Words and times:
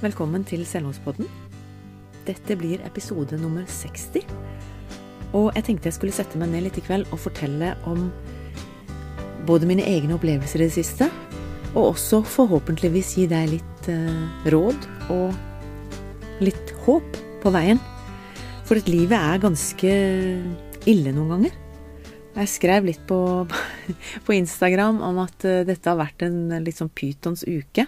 Velkommen 0.00 0.46
til 0.48 0.62
Selvmordspodden. 0.64 1.26
Dette 2.24 2.54
blir 2.56 2.80
episode 2.88 3.36
nummer 3.36 3.66
60. 3.68 4.22
Og 5.36 5.50
jeg 5.52 5.66
tenkte 5.66 5.90
jeg 5.90 5.96
skulle 5.98 6.14
sette 6.16 6.40
meg 6.40 6.48
ned 6.54 6.64
litt 6.64 6.78
i 6.80 6.84
kveld 6.86 7.04
og 7.12 7.20
fortelle 7.20 7.74
om 7.84 8.06
både 9.44 9.68
mine 9.68 9.84
egne 9.84 10.16
opplevelser 10.16 10.62
i 10.62 10.70
det 10.70 10.76
siste, 10.78 11.10
og 11.74 11.90
også 11.90 12.22
forhåpentligvis 12.24 13.10
gi 13.18 13.26
deg 13.28 13.52
litt 13.58 13.90
eh, 13.92 14.48
råd 14.54 14.88
og 15.12 16.40
litt 16.48 16.72
håp 16.86 17.20
på 17.44 17.52
veien. 17.52 17.84
For 18.64 18.80
at 18.80 18.88
livet 18.88 19.20
er 19.20 19.44
ganske 19.44 19.92
ille 20.88 21.12
noen 21.12 21.34
ganger. 21.34 21.60
Jeg 22.40 22.54
skrev 22.56 22.88
litt 22.88 23.04
på, 23.04 23.20
på 24.24 24.38
Instagram 24.38 25.04
om 25.12 25.20
at 25.26 25.44
eh, 25.44 25.60
dette 25.68 25.92
har 25.92 26.00
vært 26.00 26.24
en 26.24 26.56
litt 26.64 26.80
sånn 26.80 26.88
pytons 26.88 27.44
uke. 27.44 27.84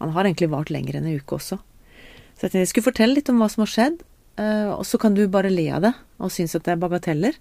Han 0.00 0.14
har 0.16 0.26
egentlig 0.26 0.50
vart 0.52 0.72
lenger 0.72 0.98
enn 0.98 1.08
en 1.08 1.20
uke 1.20 1.36
også. 1.36 1.60
Så 1.60 2.46
jeg 2.46 2.52
tenkte 2.52 2.64
jeg 2.64 2.72
skulle 2.72 2.88
fortelle 2.88 3.18
litt 3.18 3.30
om 3.32 3.40
hva 3.40 3.50
som 3.52 3.64
har 3.66 3.72
skjedd, 3.72 4.02
eh, 4.40 4.70
og 4.72 4.84
så 4.88 5.00
kan 5.00 5.16
du 5.16 5.26
bare 5.28 5.52
le 5.52 5.66
av 5.76 5.84
det 5.84 5.94
og 6.20 6.32
synes 6.32 6.56
at 6.56 6.64
det 6.66 6.74
er 6.74 6.82
bagateller. 6.82 7.36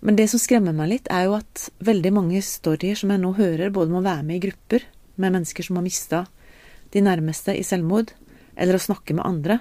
Men 0.00 0.16
det 0.16 0.30
som 0.32 0.40
skremmer 0.40 0.72
meg 0.76 0.88
litt, 0.94 1.10
er 1.12 1.26
jo 1.28 1.36
at 1.36 1.66
veldig 1.84 2.12
mange 2.16 2.40
storyer 2.44 2.96
som 2.96 3.12
jeg 3.12 3.20
nå 3.20 3.34
hører, 3.36 3.72
både 3.72 3.92
må 3.92 4.00
være 4.04 4.24
med 4.24 4.38
i 4.38 4.44
grupper 4.46 4.86
med 5.20 5.36
mennesker 5.36 5.66
som 5.66 5.76
har 5.76 5.84
mista 5.84 6.22
de 6.94 7.02
nærmeste 7.04 7.52
i 7.52 7.64
selvmord, 7.66 8.14
eller 8.56 8.76
å 8.76 8.82
snakke 8.82 9.14
med 9.16 9.26
andre, 9.26 9.60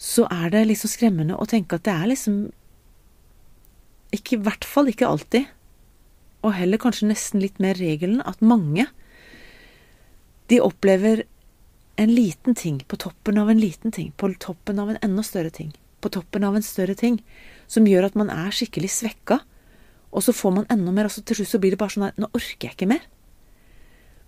så 0.00 0.24
er 0.32 0.50
det 0.52 0.64
liksom 0.70 0.90
skremmende 0.90 1.36
å 1.38 1.46
tenke 1.48 1.76
at 1.76 1.84
det 1.86 1.92
er 1.94 2.08
liksom 2.10 2.38
ikke, 4.14 4.38
I 4.38 4.42
hvert 4.46 4.66
fall 4.68 4.90
ikke 4.90 5.08
alltid, 5.10 5.46
og 6.44 6.54
heller 6.56 6.80
kanskje 6.80 7.08
nesten 7.10 7.42
litt 7.42 7.60
mer 7.62 7.78
regelen, 7.78 8.20
at 8.24 8.42
mange 8.44 8.86
de 10.46 10.60
opplever 10.60 11.24
en 11.96 12.10
liten 12.14 12.54
ting 12.54 12.84
på 12.88 12.96
toppen 12.96 13.38
av 13.38 13.50
en 13.50 13.60
liten 13.60 13.92
ting, 13.92 14.12
på 14.16 14.32
toppen 14.40 14.78
av 14.78 14.90
en 14.90 14.98
enda 15.02 15.22
større 15.22 15.50
ting, 15.50 15.72
på 16.00 16.10
toppen 16.12 16.44
av 16.44 16.56
en 16.56 16.66
større 16.66 16.94
ting, 16.98 17.20
som 17.66 17.86
gjør 17.86 18.08
at 18.08 18.18
man 18.18 18.32
er 18.32 18.54
skikkelig 18.54 18.90
svekka, 18.92 19.40
og 20.14 20.22
så 20.22 20.34
får 20.34 20.54
man 20.58 20.70
enda 20.70 20.92
mer, 20.94 21.08
og 21.08 21.14
så 21.14 21.24
til 21.26 21.40
slutt 21.40 21.52
så 21.54 21.60
blir 21.62 21.74
det 21.74 21.80
bare 21.80 21.94
sånn 21.94 22.08
at 22.08 22.18
nå 22.20 22.30
orker 22.34 22.68
jeg 22.68 22.76
ikke 22.76 22.90
mer. 22.90 23.06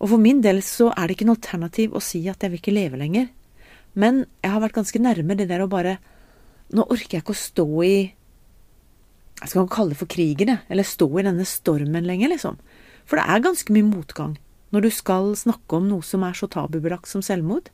Og 0.00 0.10
for 0.12 0.20
min 0.20 0.42
del 0.44 0.60
så 0.64 0.90
er 0.92 1.06
det 1.06 1.16
ikke 1.16 1.28
noe 1.28 1.38
alternativ 1.38 1.94
å 1.94 2.02
si 2.04 2.24
at 2.28 2.42
jeg 2.42 2.52
vil 2.52 2.60
ikke 2.60 2.74
leve 2.74 3.00
lenger, 3.00 3.28
men 3.96 4.24
jeg 4.44 4.52
har 4.52 4.60
vært 4.60 4.76
ganske 4.76 5.00
nærme 5.00 5.36
det 5.38 5.48
der 5.50 5.64
å 5.64 5.72
bare 5.72 5.98
Nå 6.66 6.82
orker 6.90 7.14
jeg 7.14 7.22
ikke 7.22 7.30
å 7.30 7.38
stå 7.38 7.64
i 7.86 7.96
Jeg 9.38 9.50
skal 9.52 9.68
kalle 9.70 9.94
det 9.94 10.00
for 10.00 10.10
krigen, 10.10 10.50
jeg, 10.50 10.64
eller 10.66 10.82
stå 10.82 11.06
i 11.14 11.22
denne 11.22 11.44
stormen 11.46 12.08
lenger, 12.08 12.32
liksom. 12.32 12.56
For 13.06 13.20
det 13.20 13.26
er 13.30 13.44
ganske 13.44 13.76
mye 13.76 13.86
motgang 13.86 14.34
når 14.74 14.86
du 14.86 14.90
skal 14.94 15.32
snakke 15.38 15.78
om 15.78 15.86
noe 15.90 16.04
som 16.04 16.24
er 16.26 16.36
så 16.36 16.48
tabubelagt 16.50 17.10
som 17.10 17.22
selvmord. 17.24 17.70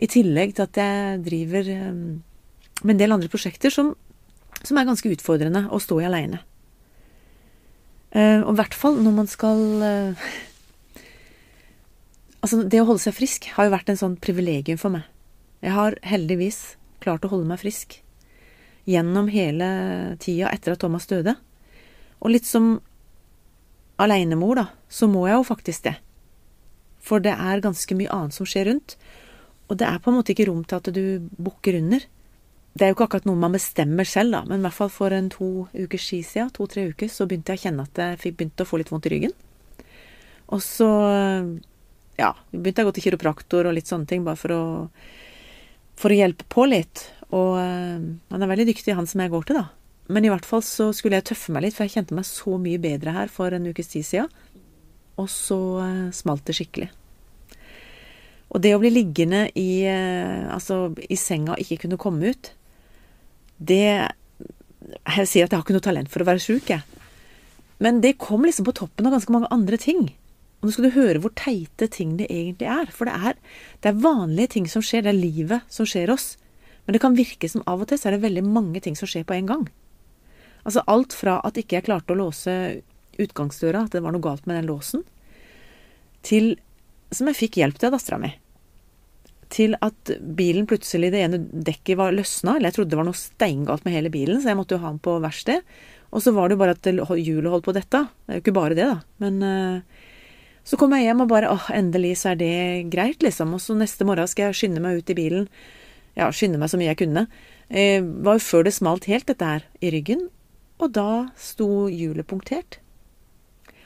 I 0.00 0.08
tillegg 0.10 0.56
til 0.56 0.66
at 0.66 0.80
jeg 0.80 1.20
driver 1.26 1.68
eh, 1.70 1.92
med 2.82 2.94
en 2.94 3.02
del 3.02 3.14
andre 3.14 3.30
prosjekter 3.30 3.72
som, 3.72 3.92
som 4.62 4.80
er 4.80 4.88
ganske 4.88 5.12
utfordrende 5.12 5.66
å 5.70 5.80
stå 5.82 6.00
i 6.00 6.08
aleine. 6.08 6.40
Eh, 8.14 8.40
og 8.40 8.54
i 8.54 8.58
hvert 8.60 8.76
fall 8.78 8.98
når 9.02 9.16
man 9.22 9.30
skal 9.30 9.62
eh, 9.82 10.26
Altså, 12.44 12.58
det 12.68 12.76
å 12.76 12.84
holde 12.84 13.00
seg 13.00 13.14
frisk 13.16 13.46
har 13.54 13.64
jo 13.64 13.72
vært 13.72 13.88
en 13.88 13.96
sånn 13.96 14.18
privilegium 14.20 14.76
for 14.76 14.92
meg. 14.92 15.06
Jeg 15.64 15.72
har 15.72 15.94
heldigvis 16.04 16.58
klart 17.00 17.24
å 17.24 17.30
holde 17.32 17.48
meg 17.48 17.62
frisk 17.62 17.94
gjennom 18.84 19.30
hele 19.32 19.68
tida 20.20 20.50
etter 20.52 20.74
at 20.74 20.82
Thomas 20.82 21.08
døde. 21.08 21.32
Og 22.20 22.34
litt 22.34 22.44
som 22.44 22.82
alenemor, 24.00 24.58
da, 24.58 24.66
så 24.88 25.08
må 25.10 25.26
jeg 25.28 25.38
jo 25.38 25.46
faktisk 25.48 25.86
det. 25.86 25.94
For 27.04 27.22
det 27.22 27.34
er 27.36 27.62
ganske 27.64 27.96
mye 27.98 28.12
annet 28.12 28.36
som 28.36 28.48
skjer 28.48 28.70
rundt. 28.70 28.96
Og 29.68 29.78
det 29.80 29.86
er 29.88 30.00
på 30.02 30.10
en 30.10 30.18
måte 30.18 30.34
ikke 30.34 30.48
rom 30.48 30.64
til 30.68 30.80
at 30.80 30.90
du 30.92 31.04
bukker 31.40 31.78
under. 31.80 32.04
Det 32.74 32.84
er 32.84 32.90
jo 32.90 32.96
ikke 32.96 33.06
akkurat 33.06 33.28
noe 33.28 33.38
man 33.38 33.54
bestemmer 33.54 34.08
selv, 34.08 34.34
da, 34.34 34.40
men 34.48 34.58
i 34.58 34.66
hvert 34.66 34.76
fall 34.76 34.90
for 34.90 35.14
en 35.14 35.28
to 35.30 35.68
ski 35.94 36.24
siden, 36.26 36.50
to-tre 36.56 36.88
uker, 36.90 37.10
så 37.12 37.26
begynte 37.30 37.54
jeg 37.54 37.60
å 37.60 37.64
kjenne 37.68 37.84
at 37.86 38.00
jeg 38.02 38.20
fikk 38.24 38.38
begynt 38.40 38.64
å 38.64 38.66
få 38.66 38.80
litt 38.80 38.90
vondt 38.90 39.06
i 39.06 39.12
ryggen. 39.14 39.36
Og 40.52 40.60
så, 40.64 40.88
ja, 42.18 42.32
begynte 42.50 42.82
jeg 42.82 42.88
å 42.88 42.90
gå 42.90 42.96
til 42.98 43.06
kiropraktor 43.06 43.70
og 43.70 43.76
litt 43.78 43.90
sånne 43.90 44.10
ting, 44.10 44.26
bare 44.26 44.40
for 44.40 44.56
å, 44.56 44.64
for 46.00 46.10
å 46.10 46.18
hjelpe 46.18 46.48
på 46.50 46.66
litt. 46.66 47.06
Og 47.30 47.60
øh, 47.62 48.10
han 48.34 48.44
er 48.44 48.50
veldig 48.50 48.68
dyktig, 48.72 48.98
han 48.98 49.08
som 49.10 49.22
jeg 49.22 49.32
går 49.32 49.48
til, 49.48 49.62
da. 49.62 49.68
Men 50.12 50.26
i 50.26 50.30
hvert 50.32 50.44
fall 50.44 50.60
så 50.64 50.90
skulle 50.92 51.16
jeg 51.16 51.30
tøffe 51.30 51.52
meg 51.54 51.64
litt, 51.64 51.76
for 51.76 51.86
jeg 51.86 51.96
kjente 51.96 52.16
meg 52.16 52.26
så 52.28 52.58
mye 52.60 52.80
bedre 52.82 53.14
her 53.16 53.30
for 53.32 53.54
en 53.56 53.70
ukes 53.70 53.88
tid 53.94 54.04
siden. 54.04 54.28
Og 55.20 55.30
så 55.32 55.58
uh, 55.80 56.10
smalt 56.12 56.44
det 56.48 56.56
skikkelig. 56.58 56.90
Og 58.54 58.60
det 58.62 58.74
å 58.74 58.80
bli 58.82 58.90
liggende 58.92 59.46
i, 59.58 59.86
uh, 59.88 60.52
altså, 60.52 60.90
i 61.08 61.16
senga 61.18 61.54
og 61.54 61.62
ikke 61.62 61.86
kunne 61.86 62.00
komme 62.00 62.34
ut, 62.34 62.52
det 63.58 64.10
Jeg 65.14 65.28
sier 65.30 65.46
at 65.46 65.52
jeg 65.54 65.56
har 65.56 65.62
ikke 65.62 65.76
noe 65.78 65.84
talent 65.84 66.10
for 66.12 66.20
å 66.20 66.26
være 66.28 66.42
sjuk, 66.42 66.68
jeg. 66.68 66.82
Men 67.80 68.02
det 68.04 68.18
kom 68.20 68.44
liksom 68.44 68.66
på 68.68 68.74
toppen 68.76 69.06
av 69.08 69.14
ganske 69.14 69.32
mange 69.32 69.48
andre 69.54 69.78
ting. 69.80 70.10
Og 70.60 70.68
nå 70.68 70.74
skal 70.74 70.86
du 70.86 70.96
høre 70.98 71.22
hvor 71.22 71.32
teite 71.36 71.88
ting 71.92 72.18
det 72.18 72.28
egentlig 72.28 72.68
er. 72.68 72.90
For 72.92 73.08
det 73.08 73.14
er, 73.30 73.38
det 73.80 73.90
er 73.90 74.02
vanlige 74.04 74.54
ting 74.58 74.68
som 74.68 74.84
skjer. 74.84 75.06
Det 75.06 75.14
er 75.14 75.18
livet 75.18 75.72
som 75.72 75.88
skjer 75.88 76.12
oss. 76.12 76.34
Men 76.84 76.96
det 76.96 77.00
kan 77.00 77.16
virke 77.16 77.48
som 77.48 77.64
av 77.70 77.80
og 77.80 77.88
til 77.88 78.00
så 78.00 78.10
er 78.10 78.18
det 78.18 78.26
veldig 78.26 78.44
mange 78.44 78.84
ting 78.84 78.98
som 78.98 79.08
skjer 79.08 79.24
på 79.28 79.38
en 79.38 79.48
gang. 79.48 79.64
Altså 80.64 80.84
alt 80.90 81.12
fra 81.16 81.38
at 81.44 81.58
ikke 81.60 81.78
jeg 81.78 81.86
klarte 81.88 82.14
å 82.14 82.18
låse 82.18 82.54
utgangsdøra, 83.20 83.84
at 83.84 83.94
det 83.94 84.02
var 84.04 84.14
noe 84.14 84.24
galt 84.24 84.46
med 84.48 84.58
den 84.58 84.70
låsen, 84.70 85.04
til 86.24 86.56
som 87.14 87.28
jeg 87.30 87.38
fikk 87.38 87.60
hjelp 87.60 87.78
til 87.78 87.90
av 87.90 87.98
dattera 87.98 88.18
mi. 88.18 88.32
Til 89.54 89.76
at 89.84 90.10
bilen 90.34 90.66
plutselig, 90.66 91.12
det 91.14 91.20
ene 91.22 91.38
dekket 91.38 91.98
var 92.00 92.16
løsna, 92.16 92.56
eller 92.56 92.72
jeg 92.72 92.78
trodde 92.78 92.94
det 92.94 92.98
var 92.98 93.06
noe 93.06 93.18
steingalt 93.18 93.84
med 93.86 93.94
hele 93.94 94.10
bilen, 94.10 94.40
så 94.42 94.50
jeg 94.50 94.58
måtte 94.58 94.74
jo 94.74 94.82
ha 94.82 94.90
den 94.90 95.02
på 95.04 95.14
verksted. 95.22 95.62
Og 96.14 96.24
så 96.24 96.32
var 96.34 96.48
det 96.48 96.56
jo 96.56 96.62
bare 96.62 96.74
at 96.74 96.88
hjulet 97.20 97.52
holdt 97.52 97.68
på 97.68 97.76
dette. 97.76 98.00
Det 98.24 98.32
er 98.32 98.40
jo 98.40 98.42
ikke 98.42 98.56
bare 98.56 98.78
det, 98.78 98.88
da. 98.88 98.98
Men 99.22 99.38
uh, 99.44 100.10
så 100.66 100.78
kom 100.80 100.94
jeg 100.96 101.06
hjem 101.06 101.24
og 101.26 101.30
bare 101.30 101.50
åh, 101.52 101.70
endelig 101.74 102.16
så 102.22 102.32
er 102.32 102.40
det 102.40 102.54
greit, 102.90 103.22
liksom. 103.22 103.54
Og 103.54 103.62
så 103.62 103.76
neste 103.78 104.06
morgen 104.06 104.30
skal 104.30 104.48
jeg 104.48 104.58
skynde 104.62 104.82
meg 104.82 105.02
ut 105.02 105.12
i 105.12 105.18
bilen. 105.18 105.48
Ja, 106.18 106.30
skynde 106.34 106.58
meg 106.62 106.70
så 106.72 106.80
mye 106.80 106.92
jeg 106.92 107.02
kunne. 107.04 107.26
Det 107.68 107.88
uh, 108.02 108.08
var 108.26 108.40
jo 108.40 108.46
før 108.48 108.66
det 108.66 108.74
smalt 108.74 109.10
helt, 109.10 109.28
dette 109.30 109.52
her, 109.54 109.68
i 109.82 109.92
ryggen 109.94 110.30
og 110.82 110.92
da 110.94 111.10
sto 111.38 111.86
hjulet 111.90 112.26
punktert. 112.26 112.80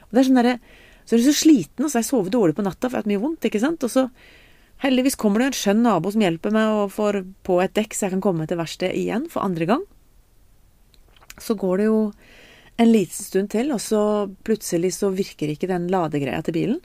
Og 0.08 0.14
det 0.16 0.22
er 0.22 0.28
sånn 0.28 0.40
derre 0.40 0.58
Så 1.08 1.16
er 1.16 1.22
du 1.22 1.24
så 1.30 1.38
sliten, 1.40 1.84
og 1.84 1.88
så 1.88 1.96
har 1.96 2.02
jeg 2.02 2.10
sovet 2.10 2.34
dårlig 2.34 2.54
på 2.58 2.64
natta 2.66 2.84
for 2.84 2.98
jeg 2.98 3.00
har 3.00 3.06
hatt 3.06 3.08
mye 3.08 3.22
vondt, 3.22 3.46
ikke 3.48 3.62
sant. 3.62 3.84
Og 3.86 3.88
så 3.88 4.02
heldigvis 4.84 5.16
kommer 5.16 5.40
det 5.40 5.46
en 5.48 5.56
skjønn 5.56 5.80
nabo 5.86 6.10
som 6.12 6.20
hjelper 6.20 6.52
meg 6.52 6.72
og 6.82 6.92
får 6.92 7.22
på 7.48 7.56
et 7.64 7.72
dekk 7.78 7.96
så 7.96 8.04
jeg 8.04 8.12
kan 8.18 8.24
komme 8.26 8.44
til 8.44 8.60
verkstedet 8.60 8.98
igjen 9.00 9.24
for 9.32 9.40
andre 9.40 9.70
gang. 9.70 9.86
Så 11.40 11.56
går 11.56 11.80
det 11.80 11.86
jo 11.88 12.02
en 12.76 12.92
liten 12.92 13.24
stund 13.24 13.48
til, 13.54 13.72
og 13.72 13.80
så 13.80 14.02
plutselig 14.44 14.92
så 14.98 15.08
virker 15.16 15.48
ikke 15.54 15.70
den 15.70 15.88
ladegreia 15.88 16.44
til 16.44 16.58
bilen. 16.58 16.82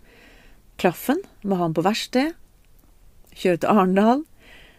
Klaffen, 0.80 1.20
må 1.44 1.60
ha 1.60 1.68
den 1.68 1.76
på 1.76 1.84
verksted. 1.86 2.32
Kjøre 3.36 3.60
til 3.62 3.76
Arendal. 3.76 4.24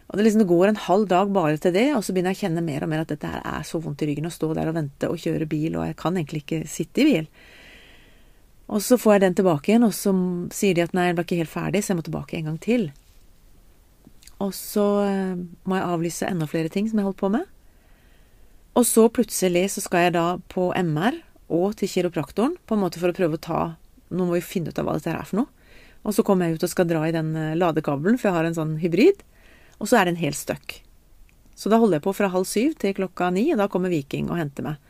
Og 0.08 0.18
det, 0.18 0.26
liksom, 0.26 0.42
det 0.42 0.50
går 0.50 0.68
en 0.68 0.82
halv 0.84 1.08
dag 1.08 1.30
bare 1.32 1.58
til 1.58 1.72
det, 1.74 1.86
og 1.96 2.04
så 2.04 2.12
begynner 2.12 2.34
jeg 2.34 2.42
å 2.42 2.44
kjenne 2.44 2.64
mer 2.64 2.84
og 2.84 2.90
mer 2.92 3.04
at 3.04 3.12
dette 3.14 3.28
her 3.30 3.44
er 3.48 3.64
så 3.66 3.80
vondt 3.82 4.04
i 4.04 4.10
ryggen 4.10 4.28
å 4.28 4.32
stå 4.34 4.50
der 4.56 4.68
og 4.70 4.76
vente 4.76 5.08
og 5.10 5.20
kjøre 5.20 5.48
bil, 5.48 5.78
og 5.78 5.86
jeg 5.88 5.96
kan 6.00 6.18
egentlig 6.18 6.44
ikke 6.44 6.60
sitte 6.70 7.02
i 7.02 7.06
bil. 7.08 7.30
Og 8.74 8.84
så 8.84 8.98
får 9.00 9.16
jeg 9.16 9.24
den 9.24 9.38
tilbake 9.40 9.72
igjen, 9.72 9.86
og 9.86 9.96
så 9.96 10.12
sier 10.54 10.76
de 10.76 10.84
at 10.84 10.94
nei, 10.96 11.08
jeg 11.08 11.16
ble 11.16 11.24
ikke 11.26 11.40
helt 11.40 11.52
ferdig, 11.52 11.82
så 11.84 11.92
jeg 11.92 12.00
må 12.00 12.06
tilbake 12.06 12.38
en 12.38 12.50
gang 12.50 12.60
til. 12.62 12.86
Og 14.44 14.52
så 14.56 14.86
eh, 15.04 15.42
må 15.64 15.78
jeg 15.78 15.88
avlyse 15.88 16.28
enda 16.28 16.48
flere 16.50 16.72
ting 16.72 16.88
som 16.90 17.00
jeg 17.00 17.08
holdt 17.08 17.20
på 17.20 17.32
med. 17.32 17.48
Og 18.74 18.86
så 18.88 19.06
plutselig 19.12 19.68
så 19.76 19.84
skal 19.84 20.08
jeg 20.08 20.16
da 20.16 20.26
på 20.50 20.70
MR 20.74 21.20
og 21.54 21.76
til 21.78 21.90
kiropraktoren, 21.90 22.56
på 22.66 22.76
en 22.76 22.82
måte 22.82 23.00
for 23.00 23.12
å 23.12 23.16
prøve 23.16 23.38
å 23.38 23.46
ta 23.50 23.62
Nå 24.14 24.26
må 24.28 24.36
vi 24.36 24.44
finne 24.44 24.70
ut 24.70 24.78
av 24.78 24.84
hva 24.86 24.92
dette 24.98 25.10
er 25.10 25.26
for 25.26 25.40
noe. 25.40 25.70
Og 26.04 26.12
så 26.14 26.22
kommer 26.22 26.46
jeg 26.46 26.58
ut 26.58 26.66
og 26.66 26.70
skal 26.70 26.86
dra 26.86 27.00
i 27.08 27.14
den 27.14 27.32
eh, 27.40 27.54
ladekabelen, 27.58 28.18
for 28.20 28.28
jeg 28.28 28.36
har 28.36 28.46
en 28.46 28.56
sånn 28.56 28.74
hybrid. 28.82 29.24
Og 29.80 29.90
så 29.90 29.98
er 29.98 30.06
det 30.06 30.14
en 30.14 30.22
hel 30.22 30.36
støkk. 30.36 30.80
Så 31.54 31.70
da 31.70 31.78
holder 31.78 31.98
jeg 31.98 32.06
på 32.06 32.14
fra 32.16 32.30
halv 32.32 32.46
syv 32.50 32.74
til 32.82 32.94
klokka 32.96 33.30
ni, 33.34 33.46
og 33.54 33.60
da 33.62 33.68
kommer 33.70 33.92
Viking 33.92 34.30
og 34.30 34.38
henter 34.40 34.66
meg. 34.66 34.80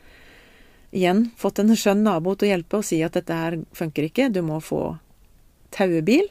Igjen 0.94 1.26
fått 1.36 1.58
en 1.58 1.74
skjønn 1.76 2.04
nabo 2.06 2.36
til 2.38 2.48
å 2.48 2.52
hjelpe 2.54 2.78
og 2.80 2.86
si 2.86 3.00
at 3.04 3.16
dette 3.18 3.34
her 3.34 3.58
funker 3.74 4.06
ikke, 4.06 4.30
du 4.30 4.40
må 4.46 4.60
få 4.62 4.94
tauebil. 5.74 6.28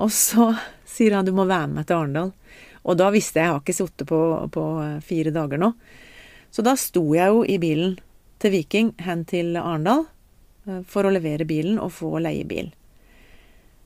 Og 0.00 0.12
så 0.12 0.50
sier 0.96 1.16
han 1.16 1.28
du 1.28 1.34
må 1.36 1.46
være 1.48 1.70
med 1.74 1.88
til 1.88 2.00
Arendal. 2.00 2.32
Og 2.86 2.98
da 2.98 3.10
visste 3.14 3.40
jeg 3.40 3.48
jeg 3.48 3.52
har 3.52 3.62
ikke 3.62 3.76
sittet 3.76 4.08
på, 4.08 4.20
på 4.54 4.64
fire 5.04 5.32
dager 5.34 5.60
nå. 5.60 5.72
Så 6.54 6.62
da 6.64 6.76
sto 6.78 7.02
jeg 7.12 7.32
jo 7.34 7.42
i 7.44 7.58
bilen 7.60 7.96
til 8.40 8.52
Viking 8.54 8.92
hen 9.02 9.24
til 9.28 9.56
Arendal 9.58 10.06
eh, 10.68 10.82
for 10.88 11.06
å 11.06 11.12
levere 11.12 11.48
bilen 11.48 11.80
og 11.82 11.92
få 11.96 12.14
leiebil. 12.22 12.70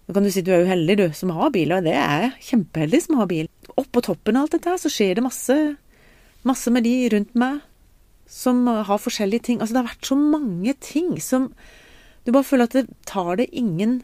Da 0.06 0.14
kan 0.16 0.26
du 0.26 0.30
si 0.34 0.42
du 0.42 0.50
er 0.52 0.64
jo 0.64 0.70
heldig, 0.70 0.96
du, 0.98 1.06
som 1.14 1.30
har 1.34 1.52
bil, 1.54 1.70
og 1.74 1.86
det 1.86 1.94
er 1.94 2.24
jeg. 2.26 2.30
Kjempeheldig 2.50 3.00
som 3.04 3.20
har 3.20 3.28
bil. 3.30 3.50
Oppå 3.78 4.02
toppen 4.04 4.38
av 4.38 4.46
alt 4.46 4.56
dette 4.56 4.72
her 4.72 4.80
så 4.80 4.90
skjer 4.92 5.18
det 5.18 5.24
masse, 5.24 5.56
masse 6.48 6.72
med 6.72 6.86
de 6.86 6.94
rundt 7.14 7.34
meg 7.38 7.60
som 8.30 8.62
har 8.66 9.02
forskjellige 9.02 9.46
ting. 9.48 9.60
Altså 9.60 9.74
det 9.74 9.82
har 9.82 9.90
vært 9.90 10.10
så 10.10 10.18
mange 10.18 10.74
ting 10.82 11.16
som 11.22 11.52
Du 12.20 12.34
bare 12.34 12.44
føler 12.44 12.68
at 12.68 12.74
det 12.76 12.90
tar 13.08 13.38
det 13.40 13.46
ingen 13.56 14.02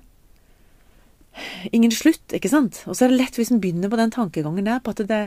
ingen 1.73 1.93
slutt, 1.93 2.33
ikke 2.33 2.49
sant? 2.49 2.81
Og 2.89 2.97
så 2.97 3.05
er 3.05 3.13
det 3.13 3.21
lett 3.21 3.37
hvis 3.37 3.51
en 3.53 3.61
begynner 3.61 3.91
på 3.93 3.99
den 4.01 4.13
tankegangen 4.15 4.65
der, 4.65 4.81
på 4.81 4.95
at 4.95 5.03
det, 5.05 5.19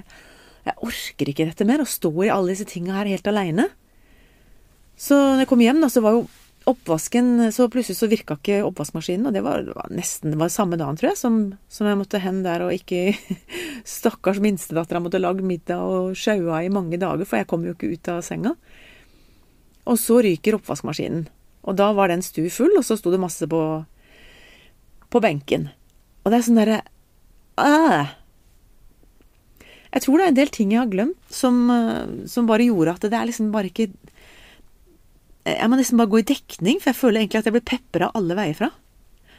jeg 0.66 0.82
orker 0.86 1.30
ikke 1.30 1.46
dette 1.52 1.68
mer, 1.70 1.84
å 1.84 1.90
stå 1.90 2.10
i 2.26 2.32
alle 2.34 2.56
disse 2.56 2.66
tinga 2.70 2.96
her 2.98 3.12
helt 3.12 3.30
aleine. 3.30 3.68
Så 5.00 5.16
når 5.16 5.44
jeg 5.44 5.52
kom 5.52 5.62
hjem, 5.64 5.84
da, 5.84 5.92
så 5.94 6.02
var 6.04 6.18
jo 6.18 6.24
oppvasken 6.68 7.52
Så 7.56 7.70
plutselig 7.72 7.98
så 7.98 8.10
virka 8.12 8.36
ikke 8.38 8.60
oppvaskmaskinen, 8.68 9.30
og 9.30 9.36
det 9.36 9.44
var, 9.46 9.64
det 9.64 9.76
var 9.78 9.90
nesten 9.94 10.34
det 10.34 10.40
var 10.42 10.52
samme 10.54 10.78
dagen, 10.80 11.00
tror 11.00 11.12
jeg, 11.12 11.20
som, 11.20 11.40
som 11.72 11.88
jeg 11.88 12.00
måtte 12.00 12.22
hen 12.24 12.44
der 12.46 12.66
og 12.66 12.76
ikke 12.76 13.16
Stakkars 13.98 14.42
minstedattera 14.44 15.02
måtte 15.04 15.22
lage 15.22 15.46
middag 15.46 15.82
og 15.82 16.18
sjaua 16.20 16.64
i 16.66 16.74
mange 16.74 17.00
dager, 17.02 17.26
for 17.26 17.40
jeg 17.40 17.50
kom 17.50 17.66
jo 17.66 17.74
ikke 17.76 17.94
ut 17.96 18.12
av 18.12 18.22
senga. 18.26 18.54
Og 19.90 19.98
så 19.98 20.20
ryker 20.22 20.60
oppvaskmaskinen. 20.60 21.26
Og 21.66 21.78
da 21.80 21.90
var 21.96 22.12
den 22.12 22.24
stu 22.26 22.44
full, 22.54 22.76
og 22.78 22.86
så 22.86 22.98
sto 23.00 23.12
det 23.14 23.22
masse 23.22 23.48
på, 23.50 23.62
på 25.10 25.22
benken. 25.24 25.70
Og 26.24 26.32
det 26.32 26.40
er 26.40 26.46
sånn 26.46 26.60
derre 26.60 26.80
øh. 27.60 28.16
Jeg 29.90 30.06
tror 30.06 30.20
det 30.20 30.26
er 30.26 30.32
en 30.32 30.38
del 30.38 30.52
ting 30.54 30.74
jeg 30.76 30.84
har 30.84 30.92
glemt, 30.92 31.18
som, 31.34 31.64
som, 32.30 32.46
bare 32.50 32.68
gjorde 32.68 32.94
at 32.94 33.08
det 33.10 33.18
er 33.18 33.30
liksom 33.30 33.50
bare 33.54 33.72
ikke 33.72 33.90
Jeg 35.48 35.72
må 35.72 35.80
nesten 35.80 36.00
bare 36.00 36.12
gå 36.12 36.20
i 36.22 36.28
dekning, 36.28 36.82
for 36.82 36.92
jeg 36.92 37.00
føler 37.00 37.22
egentlig 37.22 37.40
at 37.40 37.48
jeg 37.48 37.56
blir 37.56 37.70
pepra 37.70 38.10
alle 38.18 38.36
veier 38.38 38.58
fra. 38.58 38.70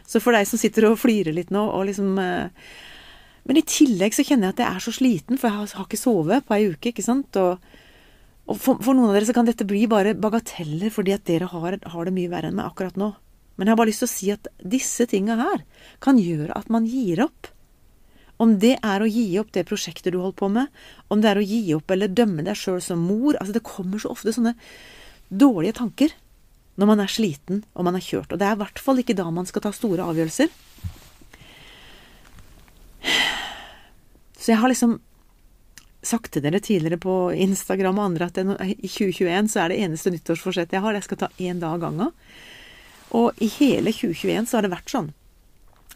Så 0.09 0.23
for 0.23 0.35
deg 0.35 0.49
som 0.49 0.59
sitter 0.59 0.89
og 0.89 0.99
flirer 0.99 1.35
litt 1.37 1.53
nå, 1.55 1.61
og 1.71 1.87
liksom 1.91 2.17
øh, 2.19 2.49
Men 3.47 3.59
i 3.61 3.67
tillegg 3.67 4.15
så 4.17 4.25
kjenner 4.27 4.51
jeg 4.51 4.57
at 4.57 4.63
jeg 4.65 4.77
er 4.77 4.85
så 4.85 4.93
sliten, 4.95 5.39
for 5.41 5.49
jeg 5.49 5.71
har 5.77 5.87
ikke 5.87 6.01
sovet 6.01 6.47
på 6.47 6.57
ei 6.57 6.67
uke, 6.73 6.91
ikke 6.93 7.05
sant. 7.05 7.37
Og, 7.41 7.63
og 8.51 8.59
for, 8.59 8.81
for, 8.83 8.97
noen 8.97 9.11
av 9.11 9.17
dere 9.17 9.29
så 9.31 9.37
kan 9.37 9.49
dette 9.49 9.69
bli 9.69 9.87
bare 9.91 10.17
bagateller 10.19 10.93
fordi 10.93 11.15
at 11.17 11.25
dere 11.29 11.49
har, 11.53 11.79
har 11.81 12.09
det 12.09 12.17
mye 12.17 12.33
verre 12.33 12.51
enn 12.51 12.59
meg 12.59 12.69
akkurat 12.69 12.99
nå. 13.01 13.15
Men 13.57 13.69
jeg 13.69 13.75
har 13.75 13.81
bare 13.81 13.93
lyst 13.93 14.05
til 14.05 14.11
å 14.11 14.13
si 14.13 14.29
at 14.35 14.53
disse 14.77 15.07
tinga 15.09 15.39
her 15.41 15.65
kan 16.05 16.21
gjøre 16.21 16.57
at 16.57 16.71
man 16.73 16.87
gir 16.89 17.25
opp. 17.27 17.51
Om 18.41 18.55
det 18.61 18.77
er 18.81 19.03
å 19.05 19.09
gi 19.09 19.27
opp 19.41 19.51
det 19.53 19.67
prosjektet 19.69 20.15
du 20.15 20.21
holder 20.21 20.39
på 20.39 20.49
med, 20.53 20.71
om 21.13 21.21
det 21.21 21.29
er 21.29 21.41
å 21.41 21.45
gi 21.45 21.61
opp 21.77 21.93
eller 21.93 22.13
dømme 22.13 22.45
deg 22.47 22.57
sjøl 22.57 22.81
som 22.85 23.03
mor 23.05 23.37
altså 23.37 23.53
Det 23.57 23.67
kommer 23.69 24.01
så 24.01 24.15
ofte 24.15 24.33
sånne 24.33 24.55
dårlige 25.31 25.79
tanker 25.79 26.15
når 26.81 26.89
man 26.91 27.03
er 27.03 27.13
sliten 27.13 27.63
og 27.75 27.87
man 27.87 27.99
er 27.99 28.05
kjørt. 28.05 28.33
Og 28.33 28.41
det 28.41 28.47
er 28.47 28.57
i 28.57 28.61
hvert 28.63 28.83
fall 28.83 29.01
ikke 29.03 29.17
da 29.19 29.29
man 29.33 29.49
skal 29.49 29.65
ta 29.65 29.73
store 29.75 30.07
avgjørelser. 30.07 30.51
Så 34.41 34.53
jeg 34.53 34.61
har 34.63 34.73
liksom 34.73 34.99
sagt 36.01 36.33
til 36.33 36.43
dere 36.45 36.63
tidligere 36.65 37.01
på 37.01 37.15
Instagram 37.37 37.99
og 38.01 38.07
andre 38.09 38.31
at 38.31 38.39
i 38.41 38.89
2021 38.89 39.51
så 39.53 39.65
er 39.65 39.73
det 39.73 39.83
eneste 39.85 40.13
nyttårsforsettet 40.15 40.79
jeg 40.79 40.85
har, 40.85 40.97
jeg 40.97 41.07
skal 41.07 41.21
ta 41.21 41.29
én 41.37 41.61
dag 41.61 41.77
av 41.77 41.83
gangen. 41.85 42.15
Og 43.17 43.43
i 43.43 43.51
hele 43.59 43.93
2021 43.93 44.49
så 44.49 44.59
har 44.59 44.65
det 44.65 44.73
vært 44.73 44.93
sånn. 44.93 45.13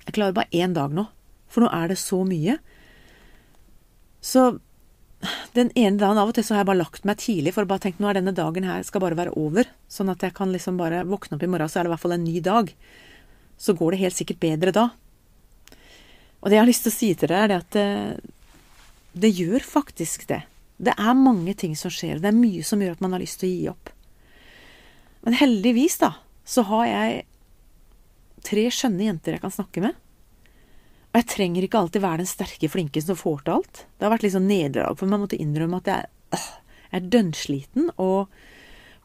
Jeg 0.05 0.17
klarer 0.19 0.37
bare 0.37 0.53
én 0.53 0.75
dag 0.77 0.93
nå, 0.93 1.07
for 1.49 1.65
nå 1.65 1.71
er 1.73 1.89
det 1.89 1.97
så 2.03 2.21
mye. 2.29 2.59
Så 4.21 4.59
den 5.57 5.71
ene 5.79 5.99
dagen 6.01 6.19
av 6.21 6.31
og 6.31 6.37
til 6.37 6.45
så 6.47 6.55
har 6.55 6.63
jeg 6.63 6.71
bare 6.73 6.83
lagt 6.83 7.07
meg 7.09 7.21
tidlig 7.23 7.55
for 7.55 7.65
å 7.65 7.71
bare 7.71 7.85
tenke 7.87 8.03
nå 8.03 8.11
er 8.11 8.19
denne 8.19 8.35
dagen 8.37 8.67
her 8.69 8.85
skal 8.87 9.03
bare 9.05 9.19
være 9.19 9.35
over. 9.41 9.69
Sånn 9.91 10.13
at 10.13 10.23
jeg 10.25 10.35
kan 10.37 10.53
liksom 10.53 10.79
bare 10.81 11.05
våkne 11.09 11.39
opp 11.39 11.47
i 11.47 11.51
morgen, 11.51 11.71
så 11.71 11.81
er 11.81 11.87
det 11.87 11.93
i 11.93 11.95
hvert 11.95 12.05
fall 12.05 12.17
en 12.17 12.27
ny 12.27 12.41
dag. 12.45 12.73
Så 13.61 13.77
går 13.79 13.95
det 13.95 14.03
helt 14.03 14.19
sikkert 14.19 14.43
bedre 14.43 14.75
da. 14.75 14.89
Og 16.43 16.51
det 16.51 16.59
jeg 16.59 16.63
har 16.63 16.69
lyst 16.69 16.85
til 16.85 16.93
å 16.93 16.99
si 16.99 17.11
til 17.15 17.31
dere, 17.31 17.43
er 17.45 17.53
det 17.53 17.61
at 17.63 17.77
det, 17.77 17.89
det 19.25 19.33
gjør 19.33 19.65
faktisk 19.65 20.27
det. 20.29 20.43
Det 20.77 20.93
er 20.93 21.17
mange 21.17 21.55
ting 21.57 21.77
som 21.79 21.93
skjer, 21.93 22.19
og 22.19 22.25
det 22.25 22.33
er 22.33 22.37
mye 22.37 22.65
som 22.67 22.83
gjør 22.83 22.99
at 22.99 23.05
man 23.05 23.15
har 23.17 23.23
lyst 23.23 23.41
til 23.41 23.49
å 23.49 23.55
gi 23.55 23.69
opp. 23.73 23.93
Men 25.25 25.39
heldigvis, 25.41 25.97
da, 26.03 26.11
så 26.45 26.67
har 26.69 26.89
jeg 26.91 27.23
tre 28.45 28.67
skjønne 28.75 29.07
jenter 29.07 29.39
jeg 29.39 29.45
kan 29.45 29.55
snakke 29.55 29.87
med. 29.87 29.97
Og 31.15 31.21
jeg 31.21 31.31
trenger 31.31 31.63
ikke 31.63 31.79
alltid 31.79 32.03
være 32.03 32.25
den 32.25 32.27
sterke, 32.27 32.67
flinke 32.67 32.99
som 32.99 33.15
får 33.15 33.45
til 33.45 33.55
alt. 33.61 33.85
Det 33.87 34.03
har 34.03 34.11
vært 34.11 34.25
litt 34.27 34.35
sånn 34.35 34.49
nederlag 34.51 34.99
for 34.99 35.07
meg. 35.07 35.15
Jeg 35.15 35.23
måtte 35.23 35.39
innrømme 35.45 35.79
at 35.79 35.91
jeg, 35.93 36.09
øh, 36.35 36.47
jeg 36.91 36.99
er 36.99 37.11
dønnsliten 37.13 37.91
og 38.03 38.33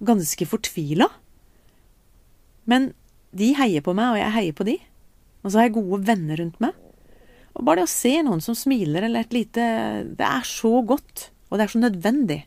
ganske 0.09 0.47
fortvila. 0.49 1.05
Men 2.65 2.95
de 3.37 3.51
heier 3.59 3.85
på 3.85 3.93
meg, 3.93 4.15
og 4.15 4.21
jeg 4.23 4.35
heier 4.39 4.57
på 4.57 4.65
de. 4.65 4.79
Og 5.43 5.51
så 5.51 5.59
har 5.59 5.67
jeg 5.67 5.75
gode 5.77 6.01
venner 6.07 6.41
rundt 6.41 6.57
meg. 6.65 6.73
Og 7.53 7.65
bare 7.67 7.83
det 7.83 7.89
å 7.89 7.91
se 7.91 8.15
noen 8.25 8.41
som 8.41 8.57
smiler 8.57 9.05
eller 9.05 9.25
et 9.25 9.35
lite 9.35 9.63
Det 10.17 10.25
er 10.25 10.45
så 10.47 10.79
godt, 10.85 11.29
og 11.49 11.59
det 11.59 11.65
er 11.65 11.73
så 11.73 11.81
nødvendig 11.81 12.39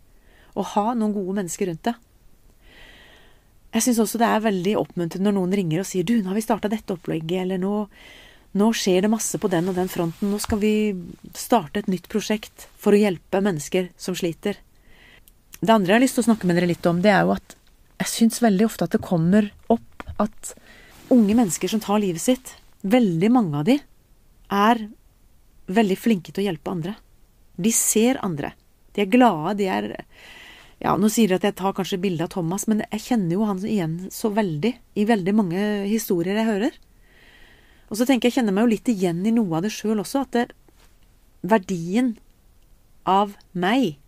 å 0.59 0.65
ha 0.75 0.93
noen 0.97 1.15
gode 1.15 1.37
mennesker 1.39 1.71
rundt 1.71 1.87
deg. 1.87 2.03
Jeg 3.73 3.87
syns 3.87 4.03
også 4.03 4.19
det 4.21 4.29
er 4.29 4.45
veldig 4.45 4.75
oppmuntrende 4.83 5.31
når 5.31 5.39
noen 5.39 5.57
ringer 5.57 5.81
og 5.81 5.89
sier 5.89 6.05
du, 6.05 6.19
nå 6.19 6.29
har 6.29 6.37
vi 6.37 6.45
starta 6.45 6.69
dette 6.69 6.93
opplegget, 6.93 7.39
eller 7.47 7.61
nå, 7.63 7.87
nå 8.59 8.69
skjer 8.77 9.05
det 9.05 9.11
masse 9.13 9.39
på 9.41 9.49
den 9.53 9.71
og 9.71 9.79
den 9.79 9.89
fronten, 9.89 10.33
nå 10.33 10.39
skal 10.43 10.61
vi 10.61 10.75
starte 11.39 11.81
et 11.81 11.91
nytt 11.91 12.09
prosjekt 12.13 12.67
for 12.81 12.93
å 12.93 13.01
hjelpe 13.01 13.41
mennesker 13.45 13.89
som 14.01 14.17
sliter. 14.19 14.59
Det 15.63 15.73
andre 15.73 15.95
jeg 15.95 15.99
har 15.99 16.05
lyst 16.05 16.19
til 16.19 16.25
å 16.25 16.29
snakke 16.31 16.49
med 16.49 16.59
dere 16.59 16.69
litt 16.69 16.89
om, 16.91 17.01
det 17.05 17.13
er 17.15 17.25
jo 17.25 17.37
at 17.37 17.57
jeg 18.03 18.11
syns 18.11 18.43
veldig 18.43 18.67
ofte 18.67 18.89
at 18.89 18.97
det 18.97 19.05
kommer 19.05 19.49
opp 19.73 20.05
at 20.21 20.53
unge 21.13 21.37
mennesker 21.39 21.71
som 21.71 21.81
tar 21.83 22.03
livet 22.03 22.23
sitt, 22.25 22.57
veldig 22.83 23.31
mange 23.33 23.61
av 23.61 23.69
de, 23.69 23.79
er 24.53 24.85
veldig 25.73 25.97
flinke 25.97 26.33
til 26.33 26.43
å 26.43 26.49
hjelpe 26.51 26.73
andre. 26.73 26.97
De 27.57 27.73
ser 27.73 28.19
andre. 28.27 28.53
De 28.93 29.05
er 29.05 29.13
glade, 29.13 29.57
de 29.61 29.69
er 29.71 29.93
ja, 30.83 30.97
nå 30.99 31.07
sier 31.13 31.31
de 31.31 31.39
at 31.39 31.45
jeg 31.47 31.55
tar 31.61 31.75
kanskje 31.77 32.01
bilde 32.03 32.27
av 32.27 32.33
Thomas, 32.35 32.67
men 32.67 32.83
jeg 32.89 33.05
kjenner 33.05 33.37
jo 33.37 33.47
han 33.47 33.61
igjen 33.63 33.99
så 34.11 34.33
veldig 34.35 34.73
i 34.99 35.05
veldig 35.07 35.35
mange 35.39 35.67
historier 35.87 36.41
jeg 36.41 36.49
hører. 36.49 36.81
Og 37.93 37.99
så 38.01 38.07
tenker 38.09 38.31
jeg, 38.31 38.39
kjenner 38.39 38.57
meg 38.57 38.65
jo 38.65 38.73
litt 38.73 38.89
igjen 38.89 39.21
i 39.29 39.35
noe 39.37 39.59
av 39.59 39.67
det 39.67 39.71
sjøl 39.75 40.01
også, 40.01 40.25
at 40.25 40.33
det, 40.33 40.47
verdien 41.45 42.15
av 43.05 43.35
meg 43.53 43.99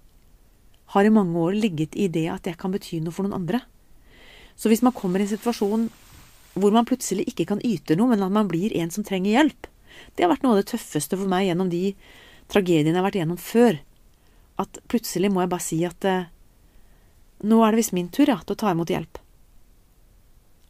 har 0.94 1.04
i 1.04 1.12
mange 1.12 1.37
år 1.37 1.59
ligget 1.59 1.97
i 1.99 2.06
det 2.09 2.28
at 2.32 2.49
jeg 2.49 2.56
kan 2.56 2.73
bety 2.73 3.02
noe 3.02 3.12
for 3.12 3.26
noen 3.26 3.42
andre. 3.42 3.61
Så 4.56 4.70
hvis 4.70 4.85
man 4.87 4.94
kommer 4.97 5.20
i 5.20 5.26
en 5.26 5.35
situasjon 5.35 5.88
hvor 6.54 6.73
man 6.73 6.87
plutselig 6.87 7.26
ikke 7.28 7.49
kan 7.50 7.62
yte 7.66 7.97
noe, 7.99 8.12
men 8.12 8.23
at 8.23 8.32
man 8.32 8.49
blir 8.49 8.73
en 8.78 8.92
som 8.94 9.04
trenger 9.04 9.35
hjelp, 9.35 9.66
det 10.14 10.25
har 10.25 10.30
vært 10.30 10.47
noe 10.47 10.54
av 10.54 10.62
det 10.62 10.70
tøffeste 10.70 11.18
for 11.18 11.28
meg 11.30 11.49
gjennom 11.49 11.68
de 11.73 11.82
tragediene 12.52 12.94
jeg 12.94 13.00
har 13.00 13.09
vært 13.09 13.18
gjennom 13.18 13.40
før. 13.42 13.80
At 14.62 14.78
plutselig 14.88 15.32
må 15.35 15.42
jeg 15.42 15.50
bare 15.50 15.66
si 15.66 15.80
at 15.85 16.06
eh, 16.06 16.30
nå 17.44 17.61
er 17.61 17.75
det 17.75 17.82
visst 17.82 17.97
min 17.97 18.09
tur, 18.14 18.30
ja, 18.30 18.38
til 18.40 18.54
å 18.54 18.62
ta 18.62 18.73
imot 18.73 18.94
hjelp. 18.94 19.18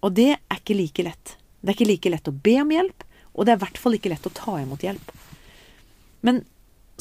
Og 0.04 0.16
det 0.16 0.30
er 0.34 0.58
ikke 0.58 0.78
like 0.80 1.04
lett. 1.04 1.36
Det 1.64 1.72
er 1.72 1.78
ikke 1.78 1.88
like 1.88 2.12
lett 2.12 2.28
å 2.28 2.34
be 2.44 2.58
om 2.60 2.72
hjelp, 2.74 3.06
og 3.32 3.46
det 3.46 3.54
er 3.54 3.58
i 3.58 3.62
hvert 3.64 3.80
fall 3.80 3.96
ikke 3.96 4.12
lett 4.12 4.28
å 4.28 4.34
ta 4.36 4.58
imot 4.60 4.84
hjelp. 4.84 5.14
Men 6.24 6.42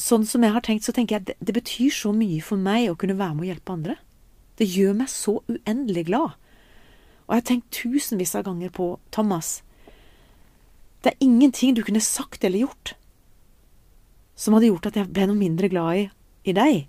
sånn 0.00 0.24
som 0.26 0.42
jeg 0.42 0.54
har 0.56 0.64
tenkt, 0.64 0.86
så 0.88 0.94
tenker 0.96 1.16
jeg 1.18 1.22
at 1.22 1.28
det, 1.28 1.36
det 1.44 1.56
betyr 1.60 1.92
så 1.94 2.14
mye 2.16 2.40
for 2.42 2.60
meg 2.60 2.88
å 2.90 2.96
kunne 2.98 3.18
være 3.18 3.36
med 3.36 3.44
å 3.44 3.50
hjelpe 3.52 3.76
andre. 3.76 3.98
Det 4.58 4.66
gjør 4.70 4.96
meg 4.98 5.12
så 5.12 5.36
uendelig 5.50 6.08
glad. 6.08 6.34
Og 7.24 7.36
jeg 7.36 7.42
har 7.42 7.48
tenkt 7.52 7.70
tusenvis 7.76 8.34
av 8.38 8.48
ganger 8.48 8.72
på 8.74 8.88
Thomas. 9.14 9.60
Det 11.04 11.12
er 11.12 11.24
ingenting 11.24 11.76
du 11.76 11.84
kunne 11.84 12.02
sagt 12.02 12.44
eller 12.44 12.64
gjort 12.64 12.96
som 14.34 14.56
hadde 14.56 14.70
gjort 14.70 14.88
at 14.90 14.98
jeg 14.98 15.12
ble 15.14 15.28
noe 15.30 15.38
mindre 15.38 15.70
glad 15.70 16.00
i, 16.00 16.04
i 16.50 16.54
deg. 16.56 16.84